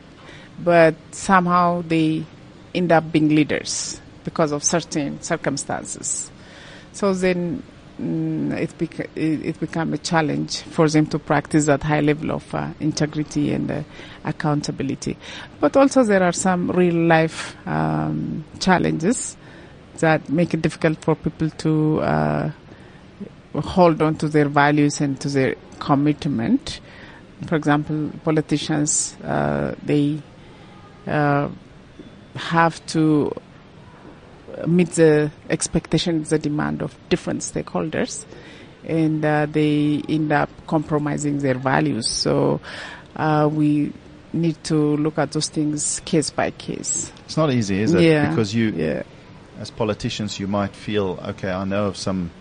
but 0.64 0.96
somehow 1.12 1.82
they 1.82 2.24
end 2.74 2.92
up 2.92 3.12
being 3.12 3.30
leaders 3.30 4.00
because 4.24 4.52
of 4.52 4.64
certain 4.64 5.22
circumstances. 5.22 6.32
So 6.94 7.14
then 7.14 7.64
mm, 8.00 8.54
it, 8.58 8.78
bec- 8.78 9.10
it, 9.16 9.60
become 9.60 9.94
a 9.94 9.98
challenge 9.98 10.62
for 10.62 10.88
them 10.90 11.06
to 11.08 11.20
practice 11.20 11.66
that 11.66 11.84
high 11.84 12.02
level 12.02 12.32
of 12.32 12.54
uh, 12.56 12.72
integrity 12.80 13.52
and 13.54 13.70
uh, 13.72 13.84
accountability. 14.24 15.18
But 15.60 15.76
also 15.78 16.04
there 16.04 16.24
are 16.24 16.32
some 16.32 16.72
real 16.72 16.96
life 16.96 17.56
um, 17.68 18.46
challenges 18.60 19.38
that 20.00 20.30
make 20.30 20.54
it 20.54 20.62
difficult 20.62 21.02
for 21.04 21.16
people 21.16 21.50
to 21.50 22.02
uh, 22.02 22.52
hold 23.62 24.02
on 24.02 24.16
to 24.16 24.28
their 24.28 24.50
values 24.50 25.02
and 25.02 25.20
to 25.22 25.30
their 25.30 25.56
commitment. 25.80 26.80
For 27.48 27.56
example, 27.56 28.12
politicians, 28.24 29.16
uh, 29.24 29.76
they 29.84 30.22
uh, 31.08 31.50
have 32.36 32.86
to 32.88 33.34
meet 34.68 34.90
the 34.92 35.32
expectations, 35.50 36.30
the 36.30 36.40
demand 36.40 36.82
of 36.82 36.96
different 37.10 37.42
stakeholders, 37.42 38.26
and 38.88 39.24
uh, 39.26 39.46
they 39.48 40.02
end 40.08 40.32
up 40.32 40.50
compromising 40.68 41.40
their 41.40 41.56
values. 41.58 42.08
So 42.10 42.62
uh, 43.16 43.50
we 43.52 43.92
need 44.34 44.62
to 44.66 44.76
look 44.98 45.18
at 45.18 45.32
those 45.32 45.48
things 45.50 46.02
case 46.06 46.30
by 46.30 46.52
case. 46.52 47.12
It's 47.26 47.38
not 47.38 47.52
easy, 47.52 47.82
is 47.82 47.94
it? 47.94 48.02
Yeah. 48.02 48.30
Because 48.30 48.54
you, 48.54 48.70
Yeah. 48.72 49.04
as 49.60 49.72
politicians, 49.72 50.40
you 50.40 50.48
might 50.48 50.76
feel, 50.76 51.18
okay, 51.30 51.52
I 51.52 51.64
know 51.64 51.86
of 51.86 51.98
some 51.98 52.32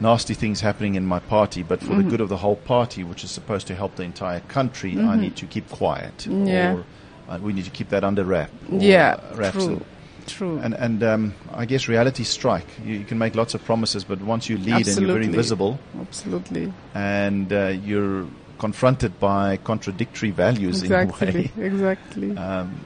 nasty 0.00 0.34
things 0.34 0.60
happening 0.60 0.94
in 0.96 1.06
my 1.06 1.18
party, 1.20 1.62
but 1.62 1.80
for 1.80 1.90
Mm-hmm. 1.92 2.02
the 2.02 2.10
good 2.10 2.20
of 2.20 2.28
the 2.28 2.36
whole 2.36 2.56
party, 2.56 3.04
which 3.04 3.24
is 3.24 3.30
supposed 3.30 3.66
to 3.68 3.74
help 3.74 3.96
the 3.96 4.02
entire 4.02 4.40
country, 4.40 4.98
I 4.98 5.16
need 5.16 5.36
to 5.36 5.46
keep 5.46 5.68
quiet. 5.70 6.16
Mm-hmm. 6.18 6.46
Yeah. 6.46 6.74
Or 6.74 6.84
uh, 7.28 7.38
we 7.38 7.52
need 7.52 7.64
to 7.64 7.70
keep 7.70 7.88
that 7.90 8.04
under 8.04 8.24
wrap. 8.24 8.50
Yeah, 8.70 9.16
uh, 9.32 9.36
wraps. 9.36 9.64
true. 9.64 9.80
True. 10.26 10.58
and, 10.58 10.74
and 10.74 11.02
um, 11.02 11.34
I 11.52 11.64
guess 11.66 11.88
reality 11.88 12.24
strike. 12.24 12.66
You, 12.84 12.94
you 12.98 13.04
can 13.04 13.18
make 13.18 13.34
lots 13.34 13.54
of 13.54 13.64
promises, 13.64 14.04
but 14.04 14.20
once 14.22 14.48
you 14.48 14.58
lead 14.58 14.86
and 14.88 14.98
you're 15.00 15.12
very 15.12 15.28
visible 15.28 15.78
Absolutely. 16.00 16.72
and 16.94 17.52
uh, 17.52 17.68
you're 17.84 18.26
confronted 18.58 19.18
by 19.20 19.56
contradictory 19.58 20.30
values 20.30 20.82
in 20.82 20.92
a 20.92 21.02
Exactly. 21.02 21.52
way, 21.56 21.66
Exactly. 21.66 22.36
um, 22.36 22.80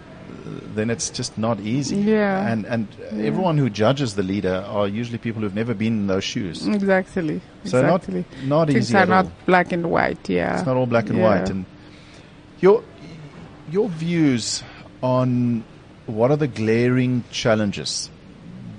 then 0.74 0.88
it's 0.90 1.10
just 1.10 1.36
not 1.36 1.60
easy. 1.60 1.96
Yeah. 1.96 2.46
And 2.50 2.64
and 2.66 2.88
everyone 3.12 3.58
who 3.58 3.68
judges 3.68 4.14
the 4.14 4.22
leader 4.22 4.64
are 4.66 4.88
usually 4.88 5.18
people 5.18 5.42
who've 5.42 5.54
never 5.54 5.74
been 5.74 5.92
in 6.00 6.06
those 6.06 6.24
shoes. 6.24 6.66
exactly. 6.66 7.40
So 7.64 7.82
not 7.82 8.08
exactly. 8.08 8.24
not 8.46 8.68
Things 8.68 8.78
easy 8.88 8.96
are 8.96 9.02
at 9.02 9.08
not 9.08 9.24
all. 9.26 9.32
black 9.46 9.72
and 9.72 9.90
white. 9.90 10.28
Yeah. 10.28 10.56
It's 10.58 10.66
not 10.66 10.76
all 10.76 10.86
black 10.86 11.08
and 11.10 11.18
Yeah. 11.18 11.24
white. 11.28 11.50
And 11.50 11.66
your 12.60 12.82
your 13.70 13.88
views 13.90 14.62
on 15.02 15.64
what 16.08 16.30
are 16.30 16.36
the 16.36 16.48
glaring 16.48 17.24
challenges 17.30 18.10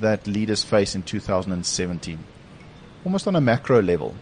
that 0.01 0.25
leaders 0.27 0.63
face 0.63 0.95
in 0.95 1.03
2017, 1.03 2.17
almost 3.05 3.27
on 3.27 3.35
a 3.35 3.41
macro 3.41 3.81
level, 3.81 4.15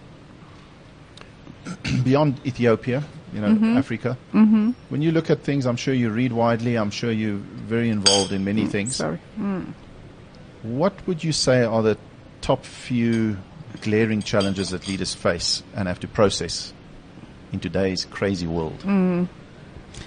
beyond 2.04 2.40
Ethiopia, 2.46 3.04
you 3.34 3.42
know, 3.42 3.48
Mm-hmm. 3.50 3.78
Africa. 3.78 4.18
Mm-hmm. 4.34 4.72
When 4.90 5.02
you 5.02 5.12
look 5.12 5.30
at 5.30 5.42
things, 5.44 5.66
I'm 5.66 5.76
sure 5.76 5.94
you 5.94 6.10
read 6.10 6.32
widely. 6.32 6.76
I'm 6.78 6.92
sure 6.92 7.12
you're 7.12 7.36
very 7.36 7.90
involved 7.90 8.32
in 8.32 8.44
many 8.44 8.66
things. 8.66 8.96
Sorry. 8.96 9.20
Mm. 9.40 9.74
What 10.64 10.94
would 11.08 11.24
you 11.24 11.32
say 11.34 11.64
are 11.64 11.82
the 11.84 11.98
top 12.42 12.66
few 12.66 13.38
glaring 13.82 14.22
challenges 14.22 14.70
that 14.72 14.88
leaders 14.88 15.14
face 15.14 15.62
and 15.76 15.88
have 15.88 16.00
to 16.02 16.08
process 16.08 16.74
in 17.52 17.60
today's 17.60 18.06
crazy 18.06 18.48
world? 18.48 18.82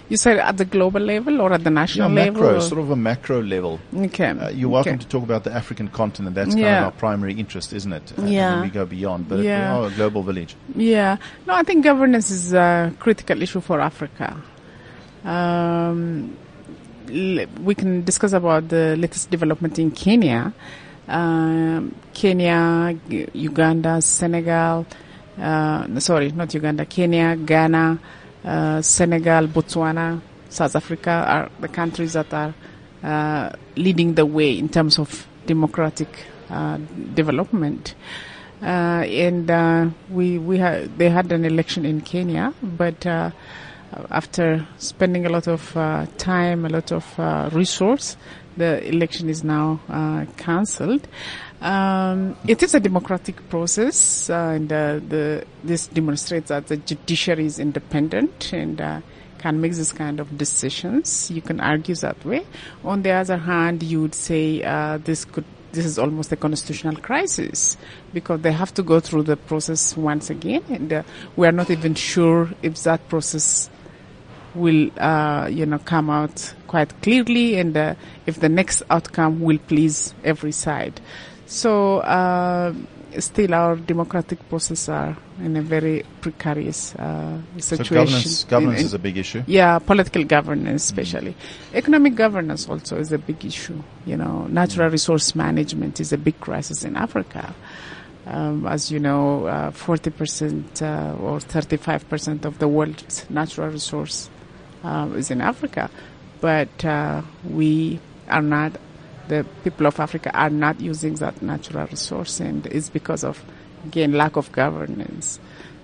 You 0.08 0.16
said 0.16 0.38
at 0.38 0.56
the 0.56 0.64
global 0.64 1.00
level 1.00 1.40
or 1.40 1.52
at 1.52 1.62
the 1.64 1.70
Yeah, 1.70 1.74
national 1.74 2.10
level? 2.10 2.42
macro, 2.42 2.56
or- 2.56 2.60
sort 2.60 2.80
of 2.80 2.90
a 2.90 2.96
macro 2.96 3.42
level. 3.42 3.78
Okay. 3.96 4.30
Uh, 4.30 4.48
you're 4.50 4.68
welcome 4.68 4.94
okay. 4.94 5.02
to 5.02 5.08
talk 5.08 5.22
about 5.22 5.44
the 5.44 5.52
African 5.52 5.88
continent. 5.88 6.34
That's 6.34 6.54
kind 6.54 6.66
of 6.66 6.84
our 6.84 6.90
primary 6.92 7.34
interest, 7.34 7.72
isn't 7.72 7.92
it? 7.92 8.12
Uh, 8.18 8.22
Yeah. 8.22 8.52
And 8.52 8.54
then 8.56 8.62
we 8.62 8.70
go 8.70 8.86
beyond, 8.86 9.28
but 9.28 9.38
Yeah. 9.40 9.78
we 9.78 9.84
are 9.84 9.88
a 9.88 9.94
global 9.94 10.22
village. 10.22 10.56
Yeah. 10.74 11.16
No, 11.46 11.54
I 11.54 11.62
think 11.62 11.84
governance 11.84 12.30
is 12.30 12.52
a 12.52 12.92
critical 12.98 13.40
issue 13.42 13.60
for 13.60 13.80
Africa. 13.80 14.36
Um, 15.24 16.36
l- 17.08 17.46
we 17.62 17.74
can 17.74 18.04
discuss 18.04 18.32
about 18.32 18.68
the 18.68 18.96
latest 18.96 19.30
development 19.30 19.78
in 19.78 19.90
Kenya. 19.90 20.52
Um, 21.08 21.94
Kenya, 22.14 22.94
G- 23.08 23.26
Uganda, 23.34 24.00
Senegal, 24.00 24.86
uh, 25.40 26.00
sorry, 26.00 26.30
not 26.32 26.54
Uganda, 26.54 26.84
Kenya, 26.86 27.36
Ghana, 27.36 27.98
uh, 28.44 28.82
Senegal, 28.82 29.46
Botswana, 29.48 30.20
South 30.48 30.74
Africa 30.76 31.10
are 31.10 31.50
the 31.60 31.68
countries 31.68 32.14
that 32.14 32.32
are 32.34 32.54
uh, 33.02 33.50
leading 33.76 34.14
the 34.14 34.26
way 34.26 34.58
in 34.58 34.68
terms 34.68 34.98
of 34.98 35.26
democratic 35.46 36.26
uh, 36.50 36.78
development. 37.14 37.94
Uh, 38.62 39.04
and 39.06 39.50
uh, 39.50 39.88
we 40.10 40.36
we 40.36 40.58
had 40.58 40.98
they 40.98 41.08
had 41.08 41.32
an 41.32 41.46
election 41.46 41.86
in 41.86 42.02
Kenya, 42.02 42.52
but 42.62 43.06
uh, 43.06 43.30
after 44.10 44.66
spending 44.76 45.24
a 45.26 45.30
lot 45.30 45.48
of 45.48 45.76
uh, 45.76 46.06
time, 46.18 46.66
a 46.66 46.68
lot 46.68 46.92
of 46.92 47.18
uh, 47.18 47.48
resource, 47.52 48.16
the 48.56 48.86
election 48.86 49.28
is 49.28 49.42
now 49.42 49.80
uh, 49.88 50.26
cancelled. 50.36 51.06
Um, 51.60 52.36
it 52.48 52.62
is 52.62 52.74
a 52.74 52.80
democratic 52.80 53.48
process, 53.50 54.30
uh, 54.30 54.52
and 54.54 54.72
uh, 54.72 54.94
the 55.06 55.44
this 55.62 55.88
demonstrates 55.88 56.48
that 56.48 56.68
the 56.68 56.76
judiciary 56.76 57.46
is 57.46 57.58
independent 57.58 58.52
and. 58.52 58.80
Uh, 58.80 59.00
can 59.40 59.58
make 59.58 59.72
this 59.72 59.90
kind 59.90 60.20
of 60.20 60.36
decisions. 60.36 61.30
You 61.30 61.40
can 61.40 61.60
argue 61.60 61.94
that 61.94 62.22
way. 62.26 62.44
On 62.84 63.00
the 63.00 63.12
other 63.12 63.38
hand, 63.38 63.82
you 63.82 64.02
would 64.02 64.14
say 64.14 64.62
uh, 64.62 64.98
this 64.98 65.24
could 65.24 65.46
this 65.72 65.86
is 65.86 65.98
almost 65.98 66.32
a 66.32 66.36
constitutional 66.36 66.96
crisis 66.96 67.76
because 68.12 68.40
they 68.40 68.52
have 68.52 68.74
to 68.74 68.82
go 68.82 69.00
through 69.00 69.22
the 69.22 69.36
process 69.36 69.96
once 69.96 70.30
again, 70.30 70.64
and 70.68 70.92
uh, 70.92 71.02
we 71.36 71.46
are 71.46 71.52
not 71.52 71.70
even 71.70 71.94
sure 71.94 72.50
if 72.62 72.82
that 72.82 73.08
process 73.08 73.70
will, 74.54 74.90
uh, 74.98 75.48
you 75.50 75.64
know, 75.64 75.78
come 75.78 76.10
out 76.10 76.54
quite 76.66 77.00
clearly, 77.02 77.56
and 77.56 77.76
uh, 77.76 77.94
if 78.26 78.40
the 78.40 78.48
next 78.48 78.82
outcome 78.90 79.40
will 79.40 79.58
please 79.58 80.12
every 80.24 80.52
side. 80.52 81.00
So 81.50 81.98
uh, 81.98 82.72
still, 83.18 83.54
our 83.54 83.74
democratic 83.74 84.38
processes 84.48 84.88
are 84.88 85.16
in 85.42 85.56
a 85.56 85.62
very 85.62 86.04
precarious 86.20 86.94
uh, 86.94 87.40
situation. 87.58 87.86
So 87.86 87.94
governance, 87.94 88.44
governance 88.44 88.78
In- 88.78 88.80
in- 88.82 88.86
is 88.86 88.94
a 88.94 88.98
big 89.00 89.16
issue. 89.18 89.42
yeah, 89.48 89.80
political 89.80 90.22
governance, 90.22 90.84
especially 90.84 91.34
economic 91.74 92.14
governance, 92.14 92.68
also 92.68 92.98
is 92.98 93.10
a 93.10 93.18
big 93.18 93.44
issue. 93.44 93.82
You 94.06 94.16
know, 94.16 94.46
natural 94.46 94.90
resource 94.90 95.34
management 95.34 95.98
is 95.98 96.12
a 96.12 96.18
big 96.18 96.38
crisis 96.38 96.84
in 96.84 96.94
Africa. 96.94 97.52
Um, 98.26 98.64
as 98.66 98.92
you 98.92 99.00
know, 99.00 99.46
uh, 99.46 99.70
forty 99.72 100.10
percent 100.10 100.80
uh, 100.80 101.16
or 101.20 101.40
thirty-five 101.40 102.08
percent 102.08 102.44
of 102.44 102.60
the 102.60 102.68
world's 102.68 103.28
natural 103.28 103.70
resource 103.70 104.30
uh, 104.84 105.08
is 105.16 105.32
in 105.32 105.40
Africa, 105.40 105.90
but 106.40 106.84
uh, 106.84 107.22
we 107.42 107.98
are 108.28 108.42
not. 108.42 108.70
The 109.30 109.46
people 109.62 109.86
of 109.86 110.00
Africa 110.00 110.36
are 110.36 110.50
not 110.50 110.80
using 110.80 111.14
that 111.16 111.40
natural 111.40 111.86
resource, 111.86 112.40
and 112.40 112.66
it's 112.66 112.88
because 112.90 113.22
of 113.22 113.40
again 113.86 114.12
lack 114.12 114.34
of 114.34 114.50
governance. 114.50 115.38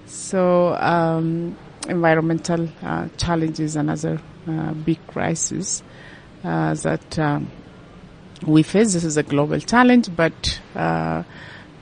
So 0.07 0.75
um, 0.75 1.57
environmental 1.89 2.69
uh, 2.83 3.07
challenge 3.17 3.61
is 3.61 3.77
another 3.77 4.21
uh, 4.49 4.73
big 4.75 4.99
crisis 5.07 5.85
uh, 6.43 6.75
that 6.75 7.19
um, 7.21 7.49
we 8.45 8.65
face. 8.65 8.95
This 8.95 9.05
is 9.05 9.17
a 9.17 9.23
global 9.23 9.61
challenge, 9.61 10.09
but 10.17 10.61
uh, 10.75 11.23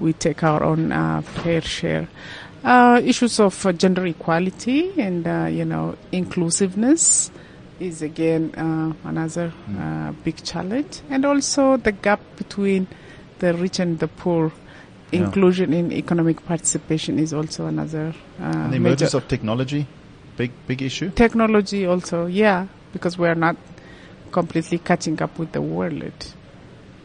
we 0.01 0.13
take 0.13 0.45
our 0.45 0.63
own 0.63 0.93
uh, 0.93 1.23
fair 1.23 1.63
share. 1.63 2.09
Uh, 2.63 3.01
issues 3.03 3.41
of 3.41 3.65
uh, 3.65 3.73
gender 3.73 4.05
equality 4.05 4.93
and 5.01 5.25
you 5.57 5.65
know 5.65 5.97
inclusiveness 6.13 7.31
is 7.81 8.03
again 8.03 8.55
uh, 8.57 8.93
another 9.09 9.53
uh, 9.79 10.13
big 10.25 10.43
challenge, 10.45 11.01
and 11.11 11.25
also 11.25 11.77
the 11.77 11.93
gap 11.93 12.21
between 12.37 12.87
the 13.39 13.55
rich 13.55 13.79
and 13.81 13.99
the 13.99 14.09
poor. 14.09 14.53
Yeah. 15.11 15.21
Inclusion 15.27 15.73
in 15.73 15.93
economic 15.93 16.45
participation 16.45 17.19
is 17.19 17.33
also 17.33 17.67
another 17.67 18.15
uh, 18.41 18.45
And 18.45 18.73
the 18.73 18.77
emergence 18.77 19.15
of 19.15 19.29
technology, 19.29 19.87
big 20.37 20.51
big 20.67 20.83
issue. 20.83 21.11
technology 21.11 21.87
also 21.87 22.27
yeah 22.27 22.67
because 22.93 23.17
we 23.17 23.29
are 23.29 23.37
not 23.37 23.57
completely 24.33 24.79
catching 24.79 25.23
up 25.23 25.39
with 25.39 25.53
the 25.53 25.61
world 25.63 26.03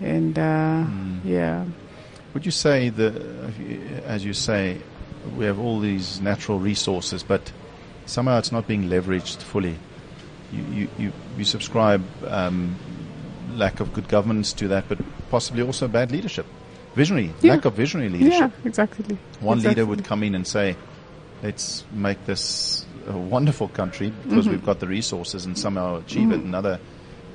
and 0.02 0.40
uh, 0.40 0.84
Hmm. 0.84 1.20
yeah 1.24 1.66
Would 2.34 2.46
you 2.46 2.52
say 2.52 2.90
that, 2.90 3.14
as 4.06 4.24
you 4.26 4.34
say, 4.34 4.78
we 5.38 5.46
have 5.46 5.60
all 5.60 5.80
these 5.80 6.22
natural 6.22 6.60
resources, 6.60 7.24
but 7.24 7.52
somehow 8.06 8.38
it's 8.40 8.52
not 8.52 8.68
being 8.68 8.84
leveraged 8.90 9.42
fully? 9.44 9.76
You, 10.52 10.64
you, 10.74 10.88
you, 10.98 11.12
you 11.38 11.46
subscribe 11.46 12.04
um, 12.28 12.76
lack 13.54 13.80
of 13.80 13.94
good 13.94 14.08
governance 14.08 14.54
to 14.54 14.68
that, 14.70 14.86
but 14.90 14.98
possibly 15.30 15.62
also 15.62 15.88
bad 15.88 16.12
leadership. 16.12 16.46
Visionary, 16.96 17.32
Yeah. 17.42 17.54
lack 17.54 17.66
of 17.66 17.74
visionary 17.76 18.10
leadership. 18.10 18.52
yeah 18.62 18.68
exactly 18.68 19.18
One 19.42 19.58
exactly. 19.60 19.70
leader 19.84 19.86
would 19.90 20.04
come 20.04 20.24
in 20.24 20.34
and 20.36 20.46
say, 20.48 20.76
let's 21.44 21.84
make 21.92 22.26
this 22.26 22.86
a 23.08 23.18
wonderful 23.18 23.68
country 23.68 24.10
because 24.24 24.46
Mm-hmm. 24.46 24.52
we've 24.52 24.66
got 24.66 24.80
the 24.80 24.88
resources 24.88 25.46
and 25.46 25.58
somehow 25.58 25.98
achieve 25.98 26.32
it. 26.32 26.42
Another, 26.42 26.80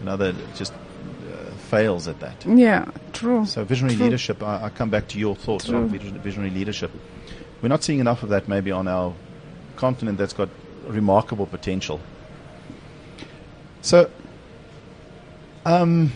another 0.01 0.35
just 0.57 0.73
uh, 0.73 1.51
fails 1.71 2.09
at 2.09 2.19
that. 2.21 2.45
yeah 2.47 2.85
true 3.13 3.47
So 3.47 3.65
visionary 3.65 3.95
True. 3.97 4.05
leadership, 4.07 4.43
I, 4.43 4.65
I 4.65 4.69
come 4.71 4.91
back 4.91 5.07
to 5.09 5.19
your 5.19 5.37
thoughts 5.37 5.67
True. 5.67 5.77
on 5.79 5.89
visionary 5.89 6.51
leadership. 6.51 6.91
We're 7.63 7.69
not 7.69 7.83
seeing 7.85 8.01
enough 8.01 8.23
of 8.25 8.29
that 8.31 8.49
maybe 8.49 8.73
on 8.73 8.89
our 8.89 9.15
continent 9.77 10.19
that's 10.19 10.33
got 10.35 10.49
remarkable 10.89 11.47
potential. 11.47 12.01
So, 13.85 14.11
um, 15.67 16.11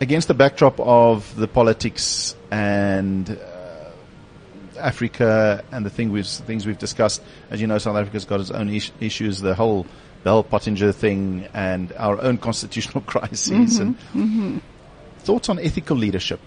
against 0.00 0.26
the 0.26 0.34
backdrop 0.34 0.80
of 0.80 1.32
the 1.36 1.46
politics 1.46 2.34
and 2.50 3.30
uh, 3.30 3.90
Africa 4.80 5.62
and 5.70 5.86
the 5.86 5.90
thing 5.90 6.10
we've, 6.10 6.26
things 6.26 6.66
we've 6.66 6.76
discussed, 6.78 7.22
as 7.50 7.60
you 7.60 7.68
know, 7.68 7.78
South 7.78 7.94
Africa's 7.96 8.24
got 8.24 8.40
its 8.40 8.50
own 8.50 8.68
is- 8.68 8.90
issues, 8.98 9.40
the 9.40 9.54
whole 9.54 9.86
Bell 10.24 10.42
Pottinger 10.42 10.90
thing 10.90 11.46
and 11.54 11.92
our 11.96 12.20
own 12.20 12.38
constitutional 12.48 13.02
crises 13.02 13.78
and 13.78 13.96
thoughts 15.20 15.48
on 15.48 15.60
ethical 15.60 15.96
leadership. 15.96 16.40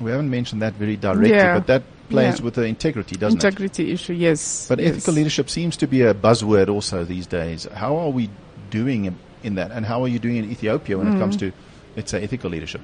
We 0.00 0.10
haven't 0.10 0.30
mentioned 0.30 0.62
that 0.62 0.72
very 0.72 0.96
directly, 0.96 1.32
Yeah. 1.32 1.58
but 1.58 1.66
that 1.66 1.82
plays 2.08 2.38
Yeah. 2.38 2.44
with 2.46 2.54
the 2.54 2.62
integrity, 2.64 3.16
doesn't 3.16 3.44
it? 3.44 3.44
integrity 3.46 3.92
issue 3.92 4.14
yes 4.14 4.66
But 4.68 4.78
yes. 4.78 4.92
ethical 4.96 5.12
leadership 5.14 5.50
seems 5.50 5.76
to 5.76 5.86
be 5.86 6.00
a 6.00 6.14
buzzword 6.14 6.70
also 6.70 7.04
these 7.04 7.26
days. 7.26 7.68
How 7.74 7.96
are 7.98 8.08
we 8.08 8.30
doing 8.70 9.16
in, 9.42 9.54
that? 9.56 9.70
And 9.70 9.84
how 9.86 10.02
are 10.02 10.08
you 10.08 10.18
doing 10.18 10.36
in 10.36 10.50
Ethiopia 10.50 10.96
when 10.98 11.08
it 11.08 11.18
comes 11.18 11.36
Mm. 11.36 11.40
to, 11.40 11.52
let's 11.96 12.10
say, 12.10 12.22
ethical 12.22 12.50
leadership? 12.50 12.80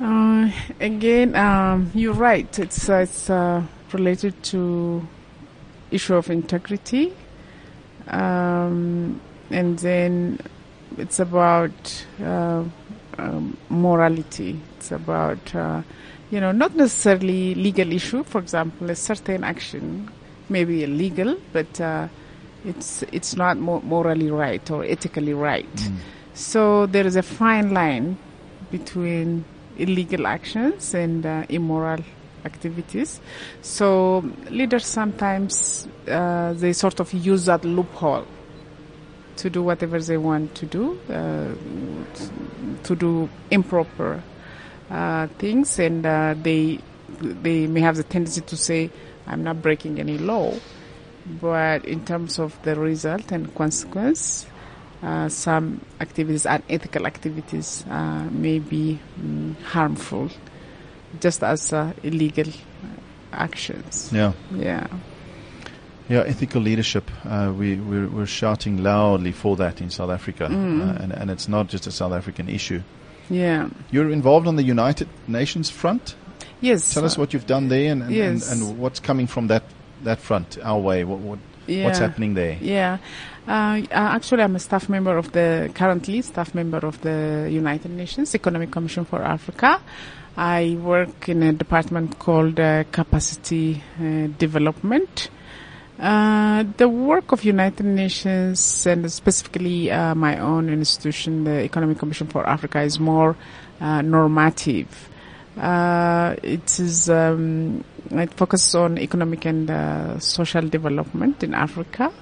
Uh, 0.00 0.50
again, 0.80 1.34
um, 1.34 1.90
you're 1.94 2.12
right. 2.12 2.58
It's 2.58 2.88
uh, 2.88 2.96
it's 3.06 3.30
uh, 3.30 3.62
related 3.92 4.34
to 4.52 5.00
issue 5.90 6.14
of 6.16 6.28
integrity, 6.28 7.12
um, 8.08 9.20
and 9.50 9.78
then 9.78 10.38
it's 10.98 11.18
about 11.18 12.06
uh, 12.22 12.62
um, 13.18 13.56
morality. 13.70 14.60
It's 14.76 14.92
about 14.92 15.54
uh, 15.54 15.80
you 16.30 16.40
know 16.40 16.52
not 16.52 16.76
necessarily 16.76 17.54
legal 17.54 17.90
issue. 17.92 18.22
For 18.22 18.38
example, 18.40 18.90
a 18.90 18.94
certain 18.96 19.44
action 19.44 20.10
may 20.50 20.64
be 20.64 20.84
illegal, 20.84 21.38
but 21.54 21.80
uh, 21.80 22.08
it's 22.66 23.02
it's 23.12 23.36
not 23.36 23.56
mo- 23.56 23.82
morally 23.82 24.30
right 24.30 24.70
or 24.70 24.84
ethically 24.84 25.32
right. 25.34 25.90
So 26.34 26.86
there 26.86 27.06
is 27.06 27.16
a 27.16 27.22
fine 27.22 27.72
line 27.72 28.18
between 28.70 29.44
illegal 29.78 30.26
actions 30.26 30.92
and 30.94 31.24
uh, 31.24 31.44
immoral 31.48 32.00
activities. 32.44 33.20
So 33.62 34.20
leaders 34.50 34.86
sometimes 34.86 35.88
uh, 36.08 36.52
they 36.54 36.72
sort 36.72 37.00
of 37.00 37.12
use 37.12 37.46
that 37.46 37.64
loophole 37.64 38.26
to 39.36 39.50
do 39.50 39.62
whatever 39.62 40.00
they 40.00 40.16
want 40.16 40.54
to 40.56 40.66
do, 40.66 40.98
uh, 41.10 41.54
to 42.84 42.96
do 42.96 43.28
improper 43.50 44.22
uh, 44.90 45.26
things, 45.38 45.78
and 45.78 46.04
uh, 46.06 46.34
they 46.42 46.78
they 47.20 47.66
may 47.66 47.80
have 47.80 47.96
the 47.96 48.02
tendency 48.02 48.40
to 48.40 48.56
say, 48.56 48.90
"I'm 49.26 49.42
not 49.44 49.60
breaking 49.62 50.00
any 50.00 50.18
law," 50.18 50.54
but 51.40 51.84
in 51.84 52.04
terms 52.04 52.38
of 52.38 52.60
the 52.62 52.74
result 52.74 53.32
and 53.32 53.54
consequence, 53.54 54.46
uh, 55.02 55.28
some 55.28 55.80
activities, 56.00 56.46
unethical 56.46 57.06
activities, 57.06 57.84
uh, 57.90 58.24
may 58.30 58.58
be 58.58 58.98
mm, 59.20 59.54
harmful, 59.62 60.30
just 61.20 61.42
as 61.42 61.72
uh, 61.72 61.92
illegal 62.02 62.52
actions. 63.32 64.10
Yeah. 64.12 64.32
Yeah. 64.54 64.86
Yeah, 66.08 66.20
ethical 66.20 66.62
leadership. 66.62 67.10
Uh, 67.24 67.52
we, 67.56 67.74
we're, 67.76 68.08
we're 68.08 68.26
shouting 68.26 68.82
loudly 68.82 69.32
for 69.32 69.56
that 69.56 69.80
in 69.80 69.90
South 69.90 70.10
Africa. 70.10 70.46
Mm. 70.46 70.80
Uh, 70.80 71.02
and, 71.02 71.12
and 71.12 71.30
it's 71.30 71.48
not 71.48 71.66
just 71.66 71.86
a 71.88 71.90
South 71.90 72.12
African 72.12 72.48
issue. 72.48 72.80
Yeah. 73.28 73.68
You're 73.90 74.10
involved 74.12 74.46
on 74.46 74.54
the 74.54 74.62
United 74.62 75.08
Nations 75.26 75.68
front. 75.68 76.14
Yes. 76.60 76.94
Tell 76.94 77.04
us 77.04 77.18
what 77.18 77.32
you've 77.32 77.46
done 77.46 77.68
there 77.68 77.90
and, 77.90 78.02
and, 78.02 78.12
Yes. 78.12 78.52
and, 78.52 78.62
and 78.62 78.78
what's 78.78 79.00
coming 79.00 79.26
from 79.26 79.48
that, 79.48 79.64
that 80.04 80.20
front, 80.20 80.58
our 80.62 80.78
way. 80.78 81.04
What, 81.04 81.18
what, 81.20 81.38
yeah. 81.66 81.84
What's 81.84 81.98
happening 81.98 82.34
there? 82.34 82.56
Yeah. 82.60 82.98
Uh, 83.46 83.50
uh, 83.50 83.86
actually, 83.90 84.42
I'm 84.42 84.56
a 84.56 84.60
staff 84.60 84.88
member 84.88 85.16
of 85.16 85.32
the, 85.32 85.70
currently 85.74 86.22
staff 86.22 86.54
member 86.54 86.78
of 86.78 87.00
the 87.00 87.48
United 87.50 87.90
Nations 87.90 88.34
Economic 88.34 88.70
Commission 88.70 89.04
for 89.04 89.22
Africa. 89.22 89.80
I 90.36 90.76
work 90.80 91.28
in 91.28 91.42
a 91.42 91.52
department 91.52 92.18
called 92.18 92.60
uh, 92.60 92.84
Capacity 92.92 93.82
uh, 93.98 94.28
Development. 94.38 95.30
Uh, 95.98 96.64
the 96.76 96.88
work 96.88 97.32
of 97.32 97.42
United 97.42 97.86
Nations 97.86 98.86
and 98.86 99.10
specifically 99.10 99.90
uh, 99.90 100.14
my 100.14 100.38
own 100.38 100.68
institution, 100.68 101.44
the 101.44 101.62
Economic 101.62 101.98
Commission 101.98 102.26
for 102.26 102.46
Africa, 102.46 102.82
is 102.82 103.00
more 103.00 103.34
uh, 103.80 104.02
normative. 104.02 105.08
Uh, 105.56 106.36
it 106.42 106.78
is 106.78 107.08
um, 107.08 107.82
it 108.10 108.32
focuses 108.34 108.74
on 108.74 108.98
economic 108.98 109.44
and 109.44 109.70
uh, 109.70 110.18
social 110.18 110.68
development 110.68 111.42
in 111.42 111.54
Africa, 111.54 112.12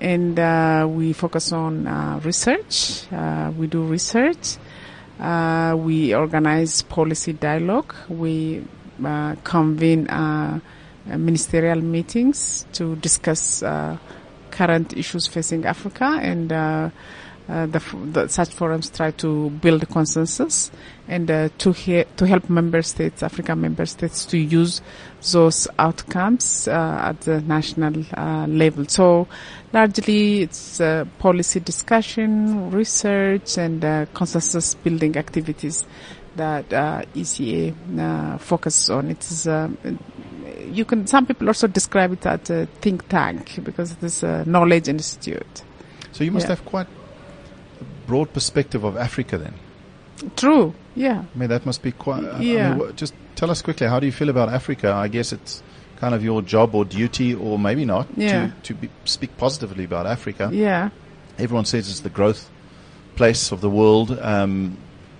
and 0.00 0.38
uh, 0.38 0.86
we 0.88 1.12
focus 1.12 1.52
on 1.52 1.86
uh, 1.86 2.20
research. 2.24 3.10
Uh, 3.12 3.52
we 3.56 3.66
do 3.66 3.84
research. 3.84 4.56
Uh, 5.18 5.76
we 5.78 6.14
organize 6.14 6.82
policy 6.82 7.32
dialogue. 7.34 7.94
We 8.08 8.64
uh, 9.04 9.34
convene 9.44 10.08
ministerial 11.06 11.80
meetings 11.80 12.66
to 12.72 12.96
discuss 12.96 13.62
current 14.50 14.96
issues 14.96 15.26
facing 15.26 15.64
Africa 15.66 16.18
and 16.20 16.52
uh, 17.50 17.66
the, 17.66 17.80
the, 18.12 18.28
such 18.28 18.50
forums 18.50 18.88
try 18.90 19.10
to 19.10 19.50
build 19.50 19.88
consensus 19.88 20.70
and 21.08 21.30
uh, 21.30 21.48
to 21.58 21.72
he- 21.72 22.04
to 22.16 22.26
help 22.26 22.48
member 22.48 22.82
states, 22.82 23.22
African 23.22 23.60
member 23.60 23.86
states, 23.86 24.24
to 24.26 24.38
use 24.38 24.80
those 25.32 25.66
outcomes 25.78 26.68
uh, 26.68 27.08
at 27.10 27.20
the 27.22 27.40
national 27.42 28.04
uh, 28.16 28.46
level. 28.46 28.84
So 28.86 29.26
largely, 29.72 30.42
it's 30.42 30.80
uh, 30.80 31.04
policy 31.18 31.60
discussion, 31.60 32.70
research, 32.70 33.58
and 33.58 33.84
uh, 33.84 34.06
consensus 34.14 34.74
building 34.74 35.16
activities 35.16 35.84
that 36.36 36.72
uh, 36.72 37.02
ECA 37.14 37.74
uh, 37.98 38.38
focuses 38.38 38.88
on. 38.90 39.10
It 39.10 39.20
is 39.24 39.46
you 40.70 40.84
can 40.84 41.06
some 41.06 41.26
people 41.26 41.48
also 41.48 41.66
describe 41.66 42.12
it 42.12 42.24
as 42.26 42.50
a 42.50 42.66
think 42.80 43.08
tank 43.08 43.58
because 43.64 43.92
it 43.92 44.02
is 44.02 44.22
a 44.22 44.44
knowledge 44.44 44.88
institute. 44.88 45.62
So 46.12 46.24
you 46.24 46.30
must 46.30 46.44
Yeah. 46.44 46.54
have 46.56 46.64
quite 46.64 46.86
broad 48.10 48.28
perspective 48.38 48.82
of 48.90 48.96
Africa 48.96 49.38
then. 49.38 49.54
True. 50.36 50.74
Yeah. 50.94 51.18
I 51.34 51.38
mean, 51.38 51.48
that 51.48 51.64
must 51.64 51.82
be 51.82 51.92
quite. 51.92 52.24
I 52.24 52.40
Yeah. 52.40 52.74
mean, 52.74 52.96
just 52.96 53.14
tell 53.36 53.50
us 53.50 53.62
quickly, 53.62 53.86
how 53.92 54.00
do 54.00 54.06
you 54.06 54.12
feel 54.20 54.28
about 54.36 54.48
Africa? 54.60 54.92
I 54.92 55.08
guess 55.08 55.32
it's 55.32 55.62
kind 56.00 56.14
of 56.14 56.22
your 56.24 56.42
job 56.42 56.74
or 56.74 56.84
duty, 56.84 57.34
or 57.34 57.58
maybe 57.58 57.84
not, 57.84 58.06
Yeah. 58.16 58.50
to, 58.64 58.74
to 58.74 58.88
speak 59.04 59.30
positively 59.38 59.84
about 59.84 60.06
Africa. 60.06 60.50
Yeah. 60.52 60.90
Everyone 61.38 61.64
says 61.64 61.88
it's 61.90 62.00
the 62.00 62.10
growth 62.20 62.42
place 63.16 63.52
of 63.52 63.60
the 63.60 63.70
world. 63.70 64.08
Um, 64.20 64.76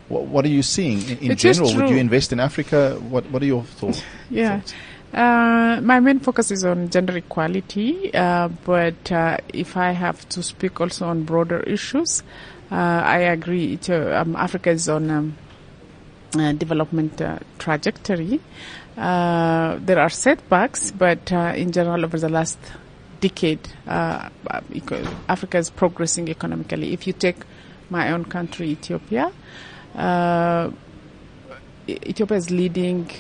what, 0.09 0.23
what 0.33 0.45
are 0.45 0.53
you 0.59 0.63
seeing 0.63 0.99
in, 1.09 1.31
in 1.31 1.37
general? 1.37 1.75
Would 1.77 1.89
you 1.91 1.97
invest 1.97 2.33
in 2.33 2.41
Africa? 2.41 2.99
What 3.13 3.25
What 3.33 3.41
are 3.43 3.47
your 3.55 3.65
thoughts? 3.79 4.03
Yeah. 4.31 4.61
thoughts? 4.61 4.75
Uh, 5.13 5.81
my 5.83 5.99
main 6.01 6.21
focus 6.21 6.51
is 6.53 6.65
on 6.65 6.89
gender 6.89 7.17
equality, 7.17 8.15
uh, 8.15 8.49
but 8.65 9.11
uh, 9.11 9.37
if 9.53 9.77
I 9.77 9.91
have 9.91 10.19
to 10.35 10.43
speak 10.43 10.81
also 10.81 11.07
on 11.09 11.25
broader 11.25 11.61
issues, 11.67 12.23
I 12.77 13.19
agree. 13.19 13.75
It, 13.75 13.91
uh, 13.91 14.21
um, 14.21 14.37
Africa 14.37 14.71
is 14.71 14.89
on 14.89 15.11
um, 15.11 15.37
a 16.39 16.53
development 16.53 17.21
uh, 17.21 17.39
trajectory. 17.59 18.41
Uh, 18.97 19.79
there 19.81 19.99
are 19.99 20.09
setbacks, 20.11 20.91
but 20.91 21.33
uh, 21.33 21.53
in 21.57 21.73
general, 21.73 22.05
over 22.05 22.19
the 22.19 22.29
last 22.29 22.59
decade, 23.21 23.69
uh, 23.87 24.29
uh, 24.49 24.61
Africa 25.29 25.59
is 25.59 25.71
progressing 25.71 26.29
economically. 26.29 26.93
If 26.93 27.07
you 27.07 27.13
take 27.13 27.37
my 27.89 28.13
own 28.13 28.25
country, 28.25 28.71
Ethiopia, 28.71 29.33
uh, 29.95 30.71
Ethiopia 31.89 32.37
is 32.37 32.51
leading 32.51 33.11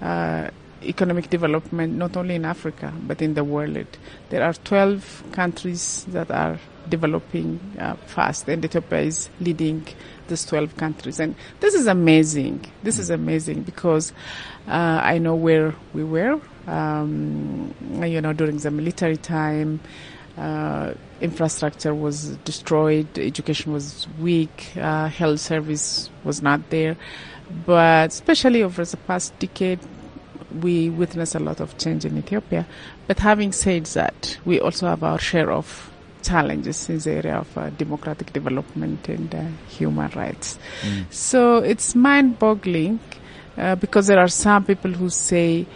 uh, 0.00 0.50
economic 0.82 1.28
development 1.28 1.94
not 1.94 2.16
only 2.16 2.34
in 2.36 2.44
Africa 2.44 2.92
but 3.06 3.20
in 3.20 3.34
the 3.34 3.44
world. 3.44 3.86
There 4.30 4.42
are 4.42 4.54
12 4.54 5.24
countries 5.32 6.04
that 6.08 6.30
are 6.30 6.58
developing 6.90 7.60
uh, 7.78 7.94
fast, 8.06 8.48
and 8.48 8.64
Ethiopia 8.64 9.00
is 9.00 9.30
leading 9.40 9.86
these 10.28 10.44
12 10.46 10.76
countries. 10.76 11.20
And 11.20 11.34
this 11.60 11.74
is 11.74 11.86
amazing. 11.86 12.64
This 12.82 12.98
is 12.98 13.10
amazing 13.10 13.62
because 13.62 14.12
uh, 14.68 15.00
I 15.02 15.18
know 15.18 15.34
where 15.34 15.74
we 15.94 16.04
were, 16.04 16.40
um, 16.66 17.74
you 18.02 18.20
know, 18.20 18.32
during 18.32 18.58
the 18.58 18.70
military 18.70 19.16
time. 19.16 19.80
Uh, 20.38 20.94
infrastructure 21.20 21.94
was 21.94 22.36
destroyed, 22.38 23.18
education 23.18 23.72
was 23.72 24.06
weak, 24.18 24.72
uh, 24.76 25.08
health 25.08 25.40
service 25.40 26.08
was 26.24 26.40
not 26.40 26.70
there. 26.70 26.96
But 27.66 28.10
especially 28.10 28.62
over 28.62 28.84
the 28.84 28.96
past 28.96 29.38
decade, 29.38 29.80
we 30.62 30.88
witnessed 30.88 31.34
a 31.34 31.40
lot 31.40 31.60
of 31.60 31.76
change 31.78 32.04
in 32.04 32.16
Ethiopia. 32.16 32.66
But 33.06 33.18
having 33.18 33.52
said 33.52 33.86
that, 33.86 34.38
we 34.44 34.60
also 34.60 34.86
have 34.86 35.02
our 35.02 35.18
share 35.18 35.50
of 35.50 35.89
challenges 36.22 36.88
in 36.88 36.98
the 36.98 37.10
area 37.12 37.36
of 37.36 37.58
uh, 37.58 37.70
democratic 37.70 38.32
development 38.32 39.08
and 39.08 39.34
uh, 39.34 39.44
human 39.68 40.10
rights. 40.10 40.58
So 41.10 41.58
it's 41.58 41.94
mind 41.94 42.38
boggling 42.38 43.00
uh, 43.56 43.74
because 43.76 44.06
there 44.06 44.18
are 44.18 44.28
some 44.28 44.64
people 44.64 44.90
who 44.92 45.10
say, 45.10 45.66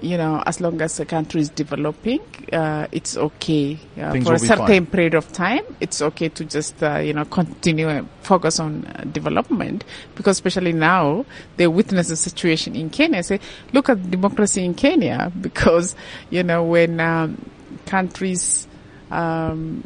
you 0.00 0.16
know, 0.18 0.42
as 0.46 0.60
long 0.60 0.80
as 0.82 0.96
the 0.96 1.06
country 1.06 1.40
is 1.40 1.48
developing, 1.48 2.20
uh, 2.52 2.86
it's 2.92 3.16
okay 3.16 3.78
uh, 3.98 4.12
for 4.20 4.34
a 4.34 4.38
certain 4.38 4.66
fine. 4.66 4.86
period 4.86 5.14
of 5.14 5.32
time. 5.32 5.62
It's 5.80 6.02
okay 6.02 6.28
to 6.30 6.44
just, 6.44 6.82
uh, 6.82 6.98
you 6.98 7.12
know, 7.14 7.24
continue 7.24 7.88
and 7.88 8.08
focus 8.22 8.60
on 8.60 8.84
uh, 8.84 9.04
development 9.10 9.84
because 10.14 10.36
especially 10.36 10.72
now 10.72 11.24
they 11.56 11.66
witness 11.66 12.08
the 12.08 12.16
situation 12.16 12.76
in 12.76 12.90
Kenya. 12.90 13.22
Say, 13.22 13.40
look 13.72 13.88
at 13.88 14.10
democracy 14.10 14.64
in 14.64 14.74
Kenya 14.74 15.32
because, 15.40 15.96
you 16.30 16.42
know, 16.42 16.64
when 16.64 17.00
um, 17.00 17.50
countries 17.86 18.66
um, 19.10 19.84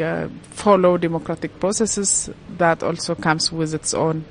uh, 0.00 0.28
follow 0.50 0.96
democratic 0.96 1.58
processes, 1.58 2.30
that 2.56 2.82
also 2.82 3.14
comes 3.14 3.50
with 3.52 3.74
its 3.74 3.94
own 3.94 4.24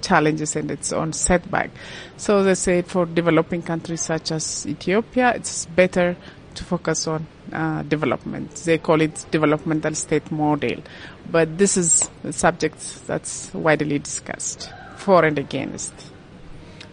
challenges 0.00 0.56
and 0.56 0.70
its 0.70 0.92
own 0.92 1.12
setback. 1.12 1.70
So 2.16 2.42
they 2.42 2.54
say 2.54 2.82
for 2.82 3.06
developing 3.06 3.62
countries 3.62 4.02
such 4.02 4.32
as 4.32 4.66
Ethiopia, 4.66 5.32
it's 5.34 5.66
better 5.66 6.16
to 6.54 6.64
focus 6.64 7.06
on 7.06 7.26
uh, 7.52 7.82
development. 7.82 8.54
They 8.56 8.78
call 8.78 9.00
it 9.00 9.26
developmental 9.30 9.94
state 9.94 10.30
model, 10.30 10.82
but 11.30 11.58
this 11.58 11.76
is 11.76 12.10
a 12.24 12.32
subject 12.32 13.06
that's 13.06 13.52
widely 13.54 13.98
discussed 13.98 14.70
for 14.96 15.24
and 15.24 15.38
against. 15.38 15.92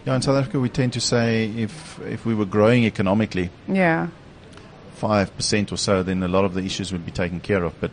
Yeah, 0.06 0.16
in 0.16 0.22
South 0.22 0.38
Africa, 0.38 0.60
we 0.60 0.70
tend 0.70 0.94
to 0.94 1.02
say 1.02 1.46
if 1.46 2.00
if 2.00 2.26
we 2.26 2.34
were 2.34 2.46
growing 2.46 2.86
economically 2.86 3.50
Yeah, 3.68 4.08
five 5.00 5.36
percent 5.36 5.72
or 5.72 5.78
so, 5.78 6.04
then 6.04 6.24
a 6.24 6.28
lot 6.28 6.46
of 6.46 6.54
the 6.54 6.62
issues 6.62 6.92
would 6.92 7.06
be 7.06 7.12
taken 7.12 7.40
care 7.40 7.64
of. 7.64 7.74
But 7.80 7.92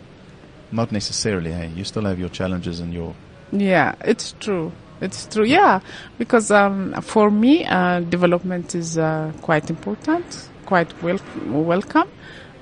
not 0.73 0.92
necessarily. 0.92 1.53
Hey, 1.53 1.69
you 1.69 1.85
still 1.85 2.05
have 2.05 2.19
your 2.19 2.29
challenges 2.29 2.81
and 2.81 2.92
your 2.92 3.14
yeah, 3.53 3.95
it's 4.01 4.35
true. 4.40 4.73
It's 5.01 5.27
true. 5.27 5.45
Yeah, 5.45 5.81
because 6.19 6.51
um, 6.51 7.01
for 7.03 7.31
me, 7.31 7.64
uh, 7.64 8.01
development 8.01 8.75
is 8.75 8.99
uh, 8.99 9.33
quite 9.42 9.71
important, 9.71 10.49
quite 10.64 10.90
wel- 11.03 11.21
welcome, 11.47 12.09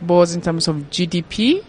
both 0.02 0.34
in 0.34 0.42
terms 0.42 0.68
of 0.68 0.76
GDP 0.90 1.64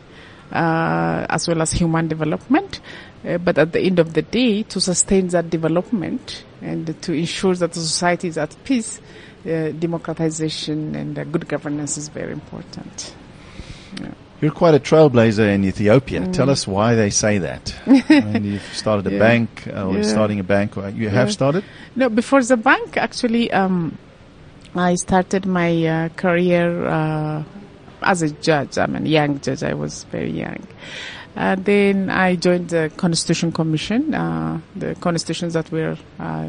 uh, 0.52 1.26
as 1.30 1.48
well 1.48 1.62
as 1.62 1.72
human 1.72 2.08
development. 2.08 2.82
Uh, 3.26 3.38
but 3.38 3.58
at 3.58 3.72
the 3.72 3.80
end 3.80 4.00
of 4.00 4.14
the 4.14 4.22
day, 4.22 4.64
to 4.64 4.80
sustain 4.80 5.28
that 5.30 5.50
development 5.50 6.44
and 6.62 7.02
to 7.02 7.14
ensure 7.14 7.56
that 7.56 7.72
the 7.74 7.80
society 7.80 8.28
is 8.28 8.38
at 8.38 8.56
peace, 8.64 9.00
uh, 9.46 9.72
democratization 9.72 10.96
and 10.96 11.18
uh, 11.20 11.24
good 11.26 11.48
governance 11.48 11.98
is 11.98 12.08
very 12.10 12.32
important. 12.34 13.16
You're 14.42 14.52
quite 14.52 14.76
a 14.76 14.80
trailblazer 14.80 15.48
in 15.54 15.64
Ethiopia. 15.64 16.28
Tell 16.28 16.50
us 16.50 16.68
why 16.68 16.94
they 16.96 17.10
say 17.10 17.38
that. 17.38 17.74
I 17.88 18.22
mean, 18.22 18.44
you've 18.44 18.62
started 18.74 19.08
a 19.08 19.10
Mm. 19.10 19.14
Yeah. 19.14 19.20
bank, 19.20 19.50
uh, 19.74 19.88
or 19.88 19.96
Yeah. 19.98 20.04
starting 20.04 20.40
a 20.40 20.44
bank. 20.44 20.78
Or 20.78 20.90
you 20.90 21.08
have 21.10 21.32
started? 21.32 21.64
No, 21.96 22.10
before 22.10 22.44
the 22.44 22.58
bank, 22.58 22.98
actually, 22.98 23.50
um, 23.52 23.98
I 24.76 24.96
started 24.96 25.46
my 25.46 25.72
uh, 25.88 26.10
career 26.18 26.86
uh, 26.86 27.44
as 28.02 28.22
a 28.24 28.30
judge. 28.30 28.78
I'm 28.78 28.96
a 28.98 29.00
young 29.08 29.40
judge. 29.40 29.64
I 29.64 29.74
was 29.74 30.04
very 30.12 30.32
young. 30.32 30.68
And 31.36 31.66
then 31.66 32.10
I 32.10 32.36
joined 32.36 32.70
the 32.70 32.92
Constitution 32.96 33.52
Commission, 33.52 34.14
uh, 34.14 34.62
the 34.76 34.96
constitutions 34.96 35.54
that 35.54 35.70
we're 35.70 35.98
uh, 36.18 36.48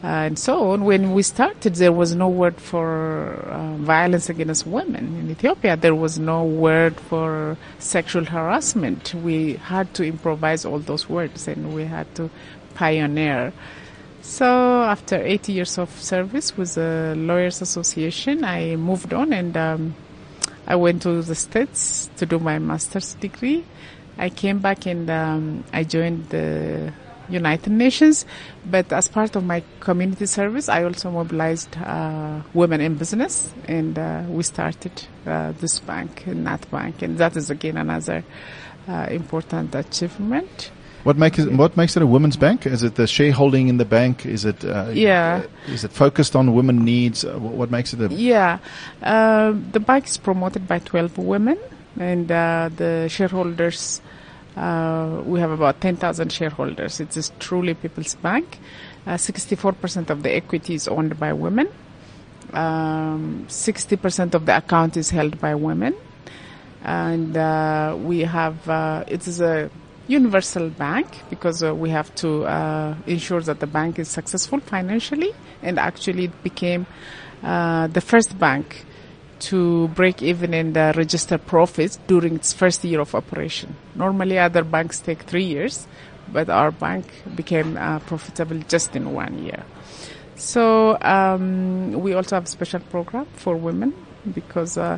and 0.03 0.37
so 0.37 0.71
on. 0.71 0.83
When 0.83 1.13
we 1.13 1.23
started, 1.23 1.75
there 1.75 1.91
was 1.91 2.15
no 2.15 2.27
word 2.27 2.59
for 2.59 3.33
uh, 3.33 3.75
violence 3.77 4.29
against 4.29 4.65
women 4.65 5.17
in 5.19 5.29
Ethiopia. 5.29 5.77
There 5.77 5.95
was 5.95 6.17
no 6.17 6.43
word 6.43 6.99
for 6.99 7.57
sexual 7.79 8.25
harassment. 8.25 9.13
We 9.13 9.53
had 9.55 9.93
to 9.95 10.03
improvise 10.03 10.65
all 10.65 10.79
those 10.79 11.07
words, 11.07 11.47
and 11.47 11.73
we 11.73 11.85
had 11.85 12.13
to 12.15 12.29
pioneer. 12.73 13.53
So 14.21 14.45
after 14.83 15.17
80 15.17 15.53
years 15.53 15.77
of 15.77 15.89
service 16.01 16.55
with 16.55 16.75
the 16.75 17.13
Lawyers 17.17 17.61
Association, 17.61 18.43
I 18.43 18.75
moved 18.75 19.13
on 19.13 19.33
and 19.33 19.57
um, 19.57 19.95
I 20.67 20.75
went 20.75 21.01
to 21.03 21.21
the 21.21 21.35
States 21.35 22.09
to 22.17 22.25
do 22.25 22.37
my 22.39 22.59
master's 22.59 23.15
degree. 23.15 23.65
I 24.17 24.29
came 24.29 24.59
back 24.59 24.85
and 24.85 25.09
um, 25.09 25.63
I 25.73 25.83
joined 25.83 26.29
the 26.29 26.93
United 27.31 27.71
Nations, 27.71 28.25
but 28.65 28.91
as 28.93 29.07
part 29.07 29.35
of 29.35 29.43
my 29.43 29.63
community 29.79 30.25
service, 30.25 30.69
I 30.69 30.83
also 30.83 31.11
mobilized 31.11 31.75
uh, 31.77 32.41
women 32.53 32.81
in 32.81 32.95
business, 32.95 33.53
and 33.67 33.97
uh, 33.97 34.23
we 34.27 34.43
started 34.43 34.91
uh, 35.25 35.53
this 35.53 35.79
bank, 35.79 36.23
Enat 36.27 36.69
Bank, 36.69 37.01
and 37.01 37.17
that 37.17 37.35
is 37.37 37.49
again 37.49 37.77
another 37.77 38.23
uh, 38.87 39.07
important 39.09 39.73
achievement. 39.75 40.71
What 41.03 41.17
makes 41.17 41.39
it, 41.39 41.51
what 41.51 41.75
makes 41.77 41.97
it 41.97 42.03
a 42.03 42.05
women's 42.05 42.37
bank? 42.37 42.67
Is 42.67 42.83
it 42.83 42.93
the 42.95 43.07
shareholding 43.07 43.69
in 43.69 43.77
the 43.77 43.85
bank? 43.85 44.25
Is 44.25 44.45
it 44.45 44.63
uh, 44.63 44.89
Yeah. 44.93 45.43
Is 45.67 45.83
it 45.83 45.91
focused 45.91 46.35
on 46.35 46.53
women 46.53 46.85
needs? 46.85 47.25
Uh, 47.25 47.39
What 47.39 47.71
makes 47.71 47.93
it 47.93 48.01
a 48.01 48.13
Yeah, 48.13 48.59
uh, 49.01 49.53
the 49.71 49.79
bank 49.79 50.05
is 50.05 50.17
promoted 50.17 50.67
by 50.67 50.79
12 50.79 51.17
women, 51.17 51.57
and 51.99 52.31
uh, 52.31 52.69
the 52.75 53.07
shareholders, 53.09 54.01
uh, 54.55 55.21
we 55.25 55.39
have 55.39 55.51
about 55.51 55.81
10,000 55.81 56.31
shareholders. 56.31 56.99
It 56.99 57.15
is 57.15 57.31
truly 57.39 57.73
people's 57.73 58.15
bank. 58.15 58.59
Uh, 59.05 59.13
64% 59.15 60.09
of 60.09 60.23
the 60.23 60.35
equity 60.35 60.75
is 60.75 60.87
owned 60.87 61.19
by 61.19 61.33
women. 61.33 61.67
Um, 62.53 63.45
60% 63.47 64.33
of 64.33 64.45
the 64.45 64.57
account 64.57 64.97
is 64.97 65.09
held 65.09 65.39
by 65.39 65.55
women. 65.55 65.95
And 66.83 67.37
uh, 67.37 67.97
we 67.99 68.21
have, 68.21 68.67
uh, 68.67 69.03
it 69.07 69.27
is 69.27 69.39
a 69.39 69.69
universal 70.07 70.69
bank 70.69 71.07
because 71.29 71.63
uh, 71.63 71.73
we 71.73 71.89
have 71.89 72.13
to 72.15 72.43
uh, 72.45 72.95
ensure 73.07 73.41
that 73.41 73.59
the 73.59 73.67
bank 73.67 73.99
is 73.99 74.09
successful 74.09 74.59
financially 74.59 75.33
and 75.61 75.79
actually 75.79 76.25
it 76.25 76.43
became 76.43 76.85
uh, 77.43 77.87
the 77.87 78.01
first 78.01 78.37
bank 78.37 78.85
to 79.41 79.87
break 79.89 80.21
even 80.21 80.53
and 80.53 80.77
uh, 80.77 80.93
register 80.95 81.37
profits 81.37 81.97
during 82.07 82.35
its 82.35 82.53
first 82.53 82.83
year 82.83 82.99
of 83.01 83.15
operation. 83.15 83.75
Normally 83.95 84.37
other 84.37 84.63
banks 84.63 84.99
take 84.99 85.23
three 85.23 85.43
years, 85.43 85.87
but 86.31 86.49
our 86.49 86.71
bank 86.71 87.05
became 87.35 87.77
uh, 87.77 87.99
profitable 87.99 88.59
just 88.67 88.95
in 88.95 89.13
one 89.13 89.43
year. 89.43 89.63
So 90.35 90.97
um, 91.01 91.93
we 91.93 92.13
also 92.13 92.35
have 92.37 92.45
a 92.45 92.47
special 92.47 92.79
program 92.79 93.25
for 93.33 93.55
women 93.55 93.93
because 94.33 94.77
uh, 94.77 94.97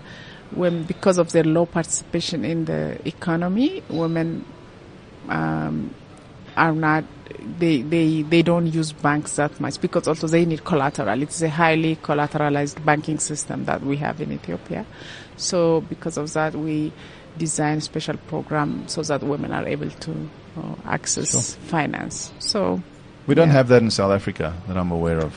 when 0.52 0.84
because 0.84 1.18
of 1.18 1.32
their 1.32 1.44
low 1.44 1.66
participation 1.66 2.46
in 2.46 2.66
the 2.66 3.00
economy, 3.08 3.84
women 3.90 4.46
um, 5.30 5.94
are 6.56 6.74
not 6.74 7.04
they, 7.60 7.82
they 7.82 8.22
they 8.22 8.42
don't 8.42 8.68
use 8.68 8.92
banks 8.94 9.36
that 9.36 9.60
much 9.60 9.82
because 9.82 10.08
also 10.08 10.28
they 10.28 10.46
need 10.46 10.64
collateral. 10.64 11.22
It's 11.22 11.42
a 11.42 11.50
highly 11.50 11.96
collateralized 11.98 12.84
banking 12.86 13.20
system 13.20 13.66
that 13.66 13.82
we 13.84 13.98
have 13.98 14.22
in 14.22 14.32
Ethiopia. 14.32 14.86
So 15.36 15.82
because 15.82 16.18
of 16.18 16.32
that, 16.34 16.56
we 16.56 16.94
design 17.38 17.82
special 17.82 18.18
program 18.28 18.88
so 18.88 19.02
that 19.04 19.24
women 19.24 19.52
are 19.52 19.68
able 19.68 19.90
to 19.90 20.12
uh, 20.58 20.76
access 20.86 21.56
finance. 21.56 22.32
So 22.40 22.82
We 23.28 23.36
don't 23.36 23.48
Yeah. 23.48 23.54
have 23.54 23.68
that 23.70 23.82
in 23.82 23.90
South 23.92 24.12
Africa 24.12 24.54
that 24.68 24.78
I'm 24.78 24.92
aware 24.92 25.20
of. 25.20 25.34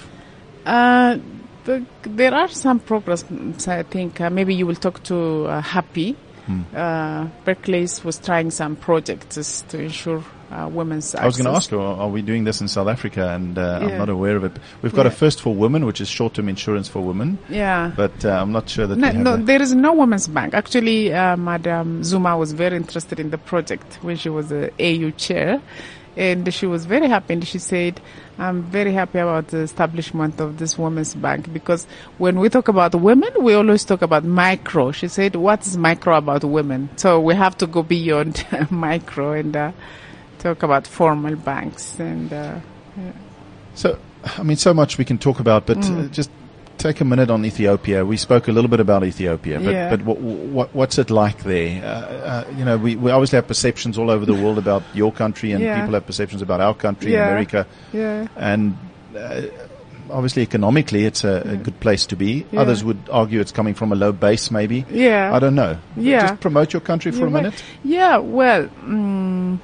uh, 0.66 1.18
the, 1.64 1.85
there 2.02 2.35
are 2.35 2.48
some 2.48 2.79
progress. 2.81 3.22
mm, 3.24 3.68
I 3.68 3.83
think 3.83 4.20
uh, 4.20 4.31
maybe 4.31 4.55
you 4.55 4.66
will 4.66 4.76
talk 4.76 5.02
to 5.05 5.46
uh, 5.46 5.61
Happy. 5.61 6.16
Hmm. 6.46 6.62
Uh, 6.74 7.26
Barclays 7.44 8.05
was 8.05 8.18
trying 8.18 8.50
some 8.52 8.76
projects 8.76 9.62
to 9.70 9.81
ensure 9.83 10.22
uh, 10.50 10.68
women's 10.72 11.14
access. 11.14 11.22
I 11.22 11.26
was 11.26 11.37
going 11.37 11.46
to 11.46 11.56
ask 11.56 11.70
you, 11.70 11.80
are 11.80 12.09
we 12.09 12.22
doing 12.22 12.44
this 12.44 12.61
in 12.61 12.68
South 12.68 12.88
Africa? 12.88 13.30
And 13.30 13.59
uh, 13.59 13.80
I'm 13.82 13.98
not 13.98 14.09
aware 14.09 14.37
of 14.37 14.44
it. 14.44 14.52
We've 14.82 14.94
got 14.94 15.06
a 15.06 15.11
First 15.11 15.40
for 15.40 15.54
Women, 15.54 15.87
which 15.87 16.00
is 16.00 16.09
short-term 16.09 16.48
insurance 16.48 16.88
for 16.88 17.00
women, 17.02 17.38
Yeah. 17.48 17.92
but 17.96 18.24
uh, 18.24 18.30
I'm 18.30 18.52
not 18.52 18.68
sure 18.68 18.87
that 18.87 18.96
No, 18.98 19.11
no, 19.12 19.37
there 19.37 19.61
is 19.61 19.74
no 19.74 19.92
women's 19.92 20.28
bank. 20.28 20.54
Actually, 20.54 21.12
uh, 21.12 21.37
Madam 21.37 22.04
Zuma 22.04 22.37
was 22.37 22.52
very 22.52 22.76
interested 22.76 23.18
in 23.18 23.30
the 23.30 23.38
project 23.38 23.98
when 24.02 24.16
she 24.16 24.28
was 24.28 24.48
the 24.48 24.70
AU 24.78 25.11
chair, 25.12 25.61
and 26.16 26.52
she 26.54 26.66
was 26.66 26.87
very 26.87 27.09
happy. 27.09 27.35
And 27.35 27.46
she 27.46 27.59
said, 27.59 28.00
"I'm 28.38 28.62
very 28.62 28.92
happy 28.92 29.18
about 29.18 29.48
the 29.48 29.59
establishment 29.59 30.40
of 30.40 30.56
this 30.59 30.78
women's 30.78 31.14
bank 31.14 31.52
because 31.52 31.87
when 32.18 32.38
we 32.40 32.48
talk 32.48 32.68
about 32.68 32.94
women, 32.94 33.30
we 33.40 33.52
always 33.54 33.85
talk 33.85 34.00
about 34.02 34.24
micro." 34.24 34.92
She 34.92 35.09
said, 35.09 35.37
"What 35.37 35.66
is 35.66 35.76
micro 35.76 36.16
about 36.16 36.42
women?" 36.44 36.88
So 36.96 37.20
we 37.20 37.35
have 37.35 37.59
to 37.59 37.66
go 37.66 37.82
beyond 37.82 38.46
micro 38.70 39.32
and 39.32 39.54
uh, 39.56 39.72
talk 40.38 40.62
about 40.62 40.87
formal 40.87 41.37
banks 41.37 41.99
and. 42.01 42.33
Uh, 42.33 42.55
So, 43.75 43.99
I 44.38 44.42
mean, 44.42 44.57
so 44.57 44.72
much 44.72 44.96
we 44.96 45.05
can 45.05 45.18
talk 45.18 45.38
about, 45.38 45.66
but 45.66 45.77
Mm. 45.79 46.05
uh, 46.07 46.09
just 46.09 46.31
take 46.79 47.03
a 47.03 47.05
minute 47.05 47.31
on 47.31 47.44
Ethiopia. 47.44 48.05
We 48.07 48.16
spoke 48.16 48.49
a 48.49 48.53
little 48.53 48.70
bit 48.70 48.81
about 48.81 49.05
Ethiopia, 49.05 49.61
but, 49.61 49.72
Yeah. 49.75 49.90
but 49.90 50.01
what, 50.03 50.18
what, 50.18 50.68
what's 50.75 50.99
it 50.99 51.11
like 51.11 51.42
there? 51.42 51.83
Uh, 51.85 51.88
uh, 51.88 52.44
you 52.57 52.64
know, 52.64 52.79
we, 52.79 52.96
we 52.96 53.11
obviously 53.11 53.37
have 53.37 53.46
perceptions 53.46 53.99
all 53.99 54.09
over 54.11 54.25
the 54.25 54.33
world 54.33 54.57
about 54.59 54.83
your 54.94 55.12
country, 55.12 55.53
and 55.53 55.62
Yeah. 55.62 55.79
people 55.81 55.92
have 55.92 56.07
perceptions 56.07 56.40
about 56.40 56.61
our 56.62 56.75
country, 56.75 57.12
Yeah. 57.12 57.27
America, 57.29 57.66
yeah. 57.92 58.29
and 58.37 58.77
uh, 59.14 59.42
obviously 60.11 60.42
economically 60.42 61.05
it's 61.05 61.22
a, 61.25 61.42
a 61.44 61.57
good 61.57 61.79
place 61.81 62.07
to 62.07 62.16
be. 62.16 62.46
Others 62.57 62.83
would 62.85 62.99
argue 63.11 63.40
it's 63.40 63.53
coming 63.53 63.75
from 63.75 63.92
a 63.92 63.94
low 63.96 64.12
base, 64.12 64.51
maybe. 64.51 64.87
Yeah. 64.90 65.35
I 65.37 65.38
don't 65.38 65.55
know. 65.55 65.77
Yeah. 65.96 66.29
Just 66.29 66.40
promote 66.40 66.72
your 66.72 66.81
country 66.81 67.12
for 67.12 67.22
a 67.22 67.25
right. 67.25 67.42
minute. 67.42 67.62
Yeah, 67.85 68.16
well, 68.18 68.68
mm, 68.87 69.59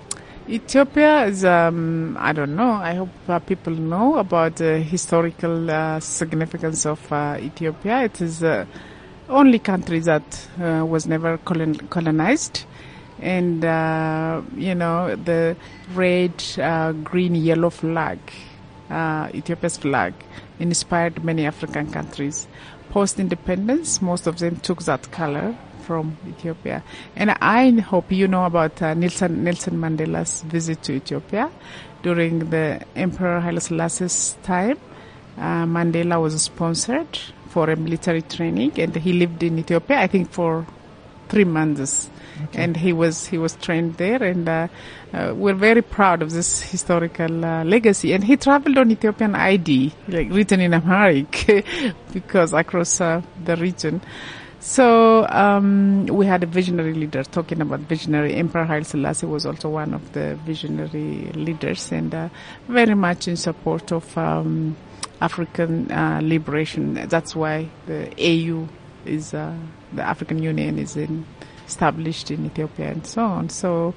Ethiopia 0.48 1.26
is, 1.26 1.44
um, 1.44 2.16
I 2.18 2.32
don't 2.32 2.56
know, 2.56 2.72
I 2.72 2.94
hope 2.94 3.10
uh, 3.28 3.38
people 3.38 3.72
know 3.74 4.16
about 4.18 4.56
the 4.56 4.80
historical 4.80 5.70
uh, 5.70 6.00
significance 6.00 6.84
of 6.84 7.00
uh, 7.12 7.36
Ethiopia. 7.38 8.02
It 8.02 8.20
is 8.20 8.40
the 8.40 8.66
only 9.28 9.60
country 9.60 10.00
that 10.00 10.48
uh, 10.60 10.84
was 10.84 11.06
never 11.06 11.38
colon- 11.38 11.76
colonized. 11.88 12.64
And, 13.20 13.64
uh, 13.64 14.42
you 14.56 14.74
know, 14.74 15.14
the 15.14 15.56
red, 15.94 16.42
uh, 16.58 16.90
green, 16.90 17.36
yellow 17.36 17.70
flag, 17.70 18.18
uh, 18.90 19.28
Ethiopia's 19.32 19.76
flag, 19.76 20.12
inspired 20.58 21.22
many 21.22 21.46
African 21.46 21.88
countries. 21.92 22.48
Post 22.90 23.20
independence, 23.20 24.02
most 24.02 24.26
of 24.26 24.38
them 24.40 24.56
took 24.56 24.82
that 24.82 25.12
color 25.12 25.56
from 25.82 26.16
Ethiopia. 26.26 26.82
And 27.16 27.30
I 27.30 27.70
hope 27.80 28.10
you 28.12 28.28
know 28.28 28.44
about 28.44 28.80
uh, 28.82 28.94
Nelson, 28.94 29.44
Nelson 29.44 29.74
Mandela's 29.74 30.42
visit 30.42 30.82
to 30.84 30.92
Ethiopia 30.94 31.50
during 32.02 32.50
the 32.50 32.80
Emperor 32.96 33.40
Haile 33.40 33.60
Selassie's 33.60 34.36
time. 34.42 34.78
Uh, 35.36 35.64
Mandela 35.64 36.20
was 36.20 36.40
sponsored 36.42 37.18
for 37.48 37.70
a 37.70 37.76
military 37.76 38.22
training 38.22 38.72
and 38.78 38.94
he 38.96 39.12
lived 39.12 39.42
in 39.42 39.58
Ethiopia, 39.58 39.98
I 39.98 40.06
think 40.06 40.30
for 40.30 40.66
three 41.28 41.44
months. 41.44 42.10
And 42.54 42.76
he 42.76 42.92
was 42.92 43.26
he 43.26 43.38
was 43.38 43.54
trained 43.56 43.96
there, 43.98 44.20
and 44.22 44.48
uh, 44.48 44.66
uh, 45.12 45.32
we're 45.36 45.54
very 45.54 45.82
proud 45.82 46.22
of 46.22 46.32
this 46.32 46.60
historical 46.62 47.44
uh, 47.44 47.62
legacy. 47.62 48.12
And 48.14 48.24
he 48.24 48.36
traveled 48.36 48.78
on 48.78 48.90
Ethiopian 48.90 49.34
ID, 49.34 49.92
like 50.08 50.28
written 50.30 50.60
in 50.60 50.74
Amharic, 50.74 51.64
because 52.12 52.52
across 52.52 53.00
uh, 53.00 53.22
the 53.44 53.56
region. 53.56 54.00
So 54.62 55.26
um, 55.28 56.06
we 56.06 56.24
had 56.24 56.44
a 56.44 56.46
visionary 56.46 56.94
leader 56.94 57.24
talking 57.24 57.60
about 57.60 57.80
visionary. 57.80 58.34
Emperor 58.36 58.64
Haile 58.64 58.84
Selassie 58.84 59.26
was 59.26 59.44
also 59.44 59.68
one 59.68 59.92
of 59.92 60.12
the 60.12 60.36
visionary 60.46 61.32
leaders, 61.34 61.90
and 61.90 62.14
uh, 62.14 62.28
very 62.68 62.94
much 62.94 63.26
in 63.26 63.36
support 63.36 63.90
of 63.90 64.16
um, 64.16 64.76
African 65.20 65.90
uh, 65.90 66.20
liberation. 66.22 66.94
That's 67.08 67.34
why 67.34 67.70
the 67.86 68.08
AU 68.16 68.68
is 69.04 69.34
uh, 69.34 69.52
the 69.94 70.02
African 70.02 70.40
Union 70.40 70.78
is 70.78 70.96
in, 70.96 71.26
established 71.66 72.30
in 72.30 72.46
Ethiopia 72.46 72.92
and 72.92 73.04
so 73.04 73.24
on. 73.24 73.48
So 73.48 73.96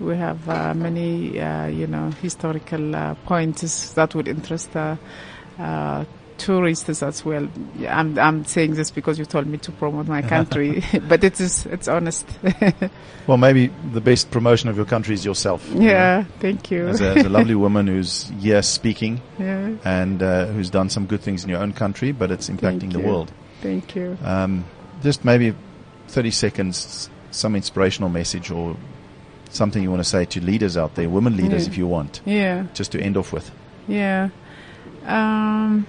we 0.00 0.16
have 0.16 0.48
uh, 0.48 0.74
many, 0.74 1.40
uh, 1.40 1.66
you 1.66 1.86
know, 1.86 2.10
historical 2.20 2.96
uh, 2.96 3.14
points 3.26 3.90
that 3.90 4.16
would 4.16 4.26
interest 4.26 4.72
tourists 6.40 7.02
as 7.02 7.24
well. 7.24 7.48
I'm 7.88 8.18
I'm 8.18 8.44
saying 8.44 8.74
this 8.74 8.90
because 8.90 9.18
you 9.18 9.24
told 9.26 9.46
me 9.46 9.58
to 9.58 9.70
promote 9.72 10.08
my 10.08 10.22
country, 10.22 10.82
but 11.08 11.22
it 11.24 11.40
is 11.40 11.66
it's 11.66 11.88
honest. 11.88 12.26
Well, 13.26 13.36
maybe 13.38 13.70
the 13.92 14.00
best 14.00 14.30
promotion 14.32 14.70
of 14.70 14.76
your 14.76 14.86
country 14.86 15.14
is 15.14 15.24
yourself. 15.24 15.68
you 15.68 15.74
know, 15.80 15.86
yeah, 15.86 16.24
thank 16.40 16.70
you. 16.72 16.88
As 16.88 17.00
a, 17.00 17.14
as 17.16 17.26
a 17.26 17.28
lovely 17.28 17.54
woman 17.54 17.86
who's 17.86 18.24
here 18.40 18.60
speaking 18.62 19.20
yeah, 19.38 19.70
and 19.84 20.20
uh, 20.20 20.46
who's 20.46 20.68
done 20.70 20.88
some 20.90 21.06
good 21.06 21.20
things 21.20 21.44
in 21.44 21.50
your 21.50 21.60
own 21.60 21.72
country, 21.72 22.10
but 22.10 22.32
it's 22.32 22.48
impacting 22.50 22.92
the 22.92 22.98
world. 22.98 23.30
thank 23.62 23.94
you. 23.94 24.18
Um, 24.24 24.64
just 25.02 25.24
maybe 25.24 25.54
30 26.08 26.30
seconds, 26.32 27.08
some 27.30 27.54
inspirational 27.54 28.08
message 28.08 28.50
or 28.50 28.74
something 29.50 29.80
you 29.82 29.90
want 29.90 30.02
to 30.02 30.08
say 30.08 30.24
to 30.24 30.40
leaders 30.40 30.76
out 30.76 30.96
there, 30.96 31.08
women 31.08 31.36
leaders 31.36 31.66
Yeah. 31.66 31.70
if 31.72 31.78
you 31.78 31.86
want, 31.86 32.20
Yeah. 32.24 32.66
just 32.74 32.90
to 32.92 33.00
end 33.00 33.16
off 33.16 33.32
with. 33.32 33.48
Yeah. 33.86 34.30
Um, 35.06 35.86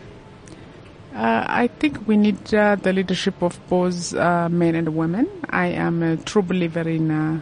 uh, 1.14 1.46
I 1.48 1.68
think 1.68 2.08
we 2.08 2.16
need 2.16 2.54
uh, 2.54 2.76
the 2.76 2.94
leadership 2.94 3.42
of 3.42 3.60
both 3.68 4.14
uh, 4.16 4.48
men 4.50 4.76
and 4.76 4.96
women. 4.96 5.30
I 5.50 5.68
am 5.68 6.02
a 6.04 6.18
true 6.18 6.42
believer 6.42 6.88
in 6.88 7.12
uh, 7.12 7.42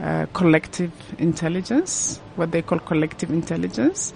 uh, 0.00 0.26
collective 0.32 0.90
intelligence, 1.18 2.18
what 2.36 2.50
they 2.50 2.62
call 2.62 2.78
collective 2.78 3.30
intelligence, 3.30 4.12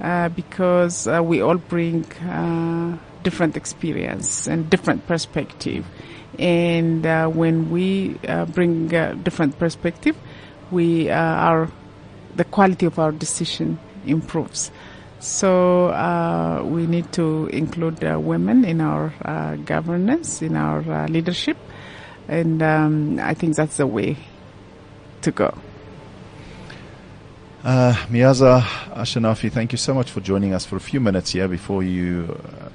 uh, 0.00 0.28
because 0.28 1.08
we 1.08 1.40
all 1.40 1.56
bring 1.56 2.04
uh, 2.22 2.96
different 3.22 3.56
experience 3.56 4.46
and 4.46 4.70
different 4.70 5.06
perspective. 5.06 5.84
And 6.38 7.06
uh, 7.06 7.26
when 7.28 7.70
we 7.70 8.18
bring 8.52 8.88
different 8.88 9.58
perspective, 9.58 10.16
we 10.70 11.10
our 11.10 11.70
the 12.36 12.44
quality 12.44 12.84
of 12.84 12.98
our 12.98 13.12
decision 13.12 13.78
improves. 14.06 14.70
So 15.26 15.88
uh, 15.88 16.62
we 16.64 16.86
need 16.86 17.12
to 17.14 17.48
include 17.48 18.04
uh, 18.04 18.18
women 18.18 18.64
in 18.64 18.80
our 18.80 19.12
uh, 19.24 19.56
governance, 19.56 20.40
in 20.40 20.54
our 20.54 20.78
uh, 20.88 21.08
leadership, 21.08 21.56
and 22.28 22.62
um, 22.62 23.18
I 23.18 23.34
think 23.34 23.56
that's 23.56 23.76
the 23.76 23.88
way 23.88 24.16
to 25.22 25.32
go. 25.32 25.52
Uh, 27.64 27.92
Meaza 28.08 28.60
Ashenafi, 28.94 29.50
thank 29.50 29.72
you 29.72 29.78
so 29.78 29.92
much 29.94 30.12
for 30.12 30.20
joining 30.20 30.54
us 30.54 30.64
for 30.64 30.76
a 30.76 30.80
few 30.80 31.00
minutes 31.00 31.32
here 31.32 31.48
before 31.48 31.82
you 31.82 32.38
uh, 32.62 32.68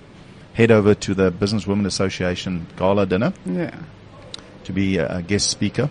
head 0.54 0.72
over 0.72 0.94
to 0.94 1.14
the 1.14 1.32
Business 1.32 1.66
Women 1.66 1.86
Association 1.86 2.68
Gala 2.76 3.06
dinner 3.06 3.32
Yeah. 3.46 3.74
to 4.66 4.74
be 4.74 4.98
a 4.98 5.08
a 5.20 5.22
guest 5.22 5.50
speaker. 5.50 5.90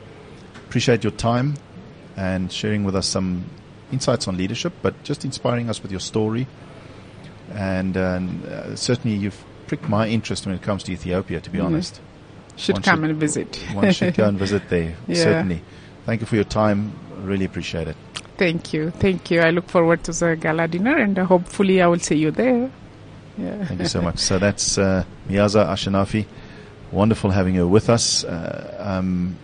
Appreciate 0.68 1.04
your 1.04 1.12
time 1.12 1.54
and 2.18 2.52
sharing 2.52 2.84
with 2.84 2.94
us 2.94 3.06
some 3.06 3.46
insights 3.92 4.28
on 4.28 4.36
leadership, 4.36 4.72
but 4.82 5.02
just 5.04 5.24
inspiring 5.24 5.68
us 5.70 5.82
with 5.82 5.90
your 5.90 6.00
story. 6.00 6.46
And 7.54 7.96
uh, 7.96 8.76
certainly 8.76 9.16
you've 9.16 9.42
pricked 9.66 9.88
my 9.88 10.08
interest 10.08 10.46
when 10.46 10.54
it 10.54 10.62
comes 10.62 10.82
to 10.84 10.92
Ethiopia, 10.92 11.40
to 11.40 11.50
be 11.50 11.58
Mhm. 11.58 11.64
honest. 11.66 12.00
Should 12.56 12.74
One 12.76 12.82
come 12.82 13.00
should- 13.02 13.10
and 13.10 13.18
visit. 13.20 13.56
One 13.74 13.92
should 13.92 14.14
go 14.14 14.26
and 14.28 14.38
visit 14.38 14.68
there, 14.68 14.94
Yeah. 15.08 15.14
certainly. 15.22 15.62
Thank 16.06 16.20
you 16.20 16.26
for 16.26 16.34
your 16.36 16.44
time. 16.44 16.92
Really 17.22 17.44
appreciate 17.44 17.88
it. 17.88 17.96
Thank 18.38 18.72
you. 18.72 18.90
Thank 18.90 19.30
you. 19.30 19.40
I 19.42 19.50
look 19.50 19.68
forward 19.68 20.02
to 20.04 20.12
the 20.12 20.36
gala 20.36 20.66
dinner 20.68 20.96
and 20.96 21.18
uh, 21.18 21.24
hopefully 21.24 21.82
I 21.82 21.86
will 21.88 21.98
see 21.98 22.16
you 22.16 22.30
there. 22.30 22.70
Yeah. 23.36 23.64
Thank 23.66 23.80
you 23.80 23.86
so 23.86 24.00
much. 24.08 24.18
So 24.18 24.38
that's 24.38 24.78
uh, 24.78 25.04
Meaza 25.28 25.66
Ashenafi. 25.66 26.24
Wonderful 26.90 27.30
having 27.30 27.54
her 27.56 27.66
with 27.66 27.88
us. 27.90 28.24
Uh, 28.24 28.76
um, 28.78 29.36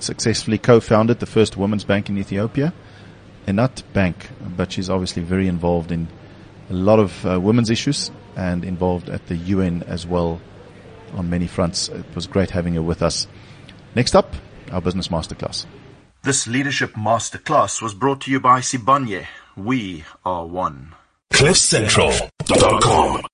successfully 0.00 0.58
co-founded 0.58 1.18
the 1.20 1.26
first 1.26 1.56
women's 1.56 1.84
bank 1.84 2.08
in 2.08 2.16
Ethiopia, 2.18 2.72
Enat 3.48 3.82
Bank, 3.94 4.28
but 4.56 4.70
she's 4.72 4.90
obviously 4.90 5.22
very 5.22 5.48
involved 5.48 5.90
in 5.90 6.06
a 6.68 6.74
lot 6.74 6.98
of 6.98 7.24
uh, 7.24 7.40
women's 7.40 7.70
issues 7.70 8.10
and 8.36 8.62
involved 8.62 9.08
at 9.08 9.26
the 9.26 9.36
UN 9.36 9.82
as 9.84 10.06
well 10.06 10.40
on 11.14 11.30
many 11.30 11.46
fronts. 11.46 11.88
It 11.88 12.04
was 12.14 12.26
great 12.26 12.50
having 12.50 12.74
her 12.74 12.82
with 12.82 13.02
us. 13.02 13.26
Next 13.94 14.14
up, 14.14 14.34
our 14.70 14.82
business 14.82 15.08
masterclass. 15.08 15.64
This 16.22 16.46
leadership 16.46 16.92
masterclass 16.92 17.80
was 17.80 17.94
brought 17.94 18.20
to 18.22 18.30
you 18.30 18.38
by 18.38 18.60
Sibanye. 18.60 19.26
We 19.56 20.04
are 20.26 20.44
one. 20.46 20.94
CliffCentral.com 21.32 23.28